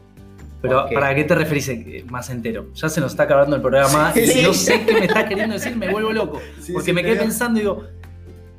Pero. 0.61 0.87
¿para 0.93 1.15
qué 1.15 1.25
te 1.25 1.35
referís 1.35 1.69
eh, 1.69 2.05
más 2.11 2.29
entero? 2.29 2.67
Ya 2.75 2.89
se 2.89 3.01
nos 3.01 3.13
está 3.13 3.23
acabando 3.23 3.57
el 3.57 3.63
programa 3.63 4.13
Sí, 4.13 4.21
y 4.23 4.27
sí. 4.27 4.43
no 4.43 4.53
sé 4.53 4.85
qué 4.85 4.93
me 4.93 5.05
estás 5.07 5.25
queriendo 5.25 5.55
decir, 5.55 5.75
me 5.77 5.91
vuelvo 5.91 6.13
loco. 6.13 6.41
Sí, 6.61 6.73
porque 6.73 6.87
sí, 6.91 6.93
me 6.93 7.03
quedé 7.03 7.17
pensando 7.17 7.59
y 7.59 7.63
digo, 7.63 7.85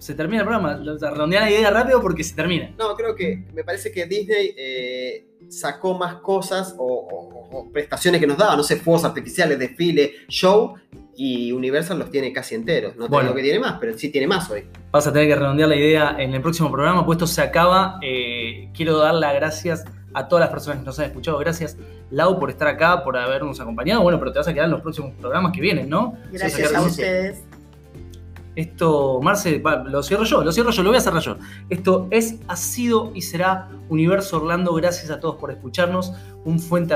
se 0.02 0.16
termina 0.16 0.42
el 0.42 0.48
programa. 0.48 0.78
Redondear 1.00 1.44
la 1.44 1.52
idea 1.52 1.70
rápido 1.70 2.02
porque 2.02 2.24
se 2.24 2.36
termina. 2.36 2.74
No, 2.78 2.96
creo 2.96 3.16
que 3.16 3.44
me 3.54 3.64
parece 3.64 3.92
que 3.92 4.06
Disney 4.08 4.54
eh, 4.58 5.26
sacó 5.50 5.98
más 5.98 6.16
cosas 6.16 6.76
o, 6.78 6.86
o- 6.86 7.42
o 7.60 7.72
prestaciones 7.72 8.20
que 8.22 8.28
nos 8.28 8.38
daba, 8.38 8.56
no 8.56 8.64
sé, 8.64 8.78
fuegos 8.78 9.04
artificiales, 9.06 9.60
desfile, 9.60 10.14
show, 10.30 10.74
y 11.16 11.52
Universal 11.52 12.00
los 12.00 12.10
tiene 12.10 12.32
casi 12.32 12.56
enteros. 12.56 12.96
No 12.96 13.08
Bueno. 13.10 13.26
digo 13.30 13.36
que 13.36 13.44
tiene 13.44 13.60
más, 13.60 13.78
pero 13.80 13.96
sí 13.98 14.10
tiene 14.10 14.26
más 14.26 14.50
hoy. 14.50 14.64
Vas 14.92 15.06
a 15.06 15.12
tener 15.14 15.28
que 15.28 15.36
redondear 15.36 15.68
la 15.70 15.76
idea 15.76 16.16
en 16.18 16.34
el 16.34 16.42
próximo 16.42 16.72
programa, 16.72 17.06
pues 17.06 17.18
esto 17.18 17.28
se 17.28 17.42
acaba. 17.42 18.00
Eh, 18.02 18.70
quiero 18.74 18.98
dar 18.98 19.14
las 19.14 19.34
gracias 19.36 19.84
a 20.14 20.28
todas 20.28 20.42
las 20.44 20.50
personas 20.50 20.80
que 20.80 20.86
nos 20.86 20.98
han 21.00 21.06
escuchado. 21.06 21.38
Gracias, 21.38 21.78
Lau, 22.10 22.40
por 22.40 22.50
estar 22.50 22.68
acá, 22.70 23.04
por 23.04 23.18
habernos 23.18 23.60
acompañado. 23.60 24.02
Bueno, 24.02 24.18
pero 24.20 24.32
te 24.32 24.40
vas 24.40 24.48
a 24.48 24.54
quedar 24.54 24.66
en 24.66 24.72
los 24.72 24.82
próximos 24.82 25.12
programas 25.20 25.52
que 25.52 25.62
vienen, 25.62 25.90
¿no? 25.90 26.16
Gracias 26.32 26.74
a 26.74 26.82
ustedes. 26.82 27.44
Esto, 28.56 29.22
Marce, 29.22 29.62
lo 29.86 30.04
cierro 30.04 30.26
yo, 30.26 30.44
lo 30.44 30.52
cierro 30.52 30.72
yo, 30.72 30.84
lo 30.84 30.90
voy 30.90 30.98
a 30.98 31.02
cerrar 31.02 31.22
yo. 31.22 31.38
Esto 31.70 32.08
es, 32.12 32.36
ha 32.48 32.56
sido 32.56 33.12
y 33.14 33.22
será 33.22 33.70
Universo 33.90 34.38
Orlando. 34.38 34.74
Gracias 34.74 35.10
a 35.10 35.20
todos 35.20 35.36
por 35.36 35.52
escucharnos. 35.52 36.14
Un 36.44 36.60
fuente, 36.60 36.96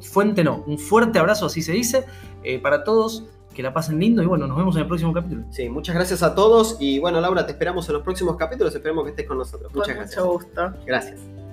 fuente 0.00 0.44
no, 0.44 0.64
un 0.66 0.78
fuerte 0.78 1.18
abrazo, 1.18 1.46
así 1.46 1.62
se 1.62 1.72
dice, 1.72 2.06
eh, 2.42 2.58
para 2.58 2.84
todos. 2.84 3.24
Que 3.54 3.62
la 3.64 3.74
pasen 3.74 3.98
lindo 3.98 4.22
y 4.22 4.26
bueno, 4.26 4.46
nos 4.46 4.56
vemos 4.56 4.76
en 4.76 4.82
el 4.82 4.86
próximo 4.86 5.12
capítulo. 5.12 5.42
Sí, 5.50 5.68
muchas 5.68 5.92
gracias 5.92 6.22
a 6.22 6.36
todos 6.36 6.76
y 6.78 7.00
bueno, 7.00 7.20
Laura, 7.20 7.44
te 7.44 7.52
esperamos 7.52 7.88
en 7.88 7.94
los 7.94 8.04
próximos 8.04 8.36
capítulos. 8.36 8.72
Esperemos 8.72 9.02
que 9.02 9.10
estés 9.10 9.26
con 9.26 9.36
nosotros. 9.36 9.74
Muchas 9.74 9.88
con 9.88 9.96
gracias. 9.96 10.24
Mucho 10.24 10.32
gusto. 10.32 10.74
Gracias. 10.86 11.47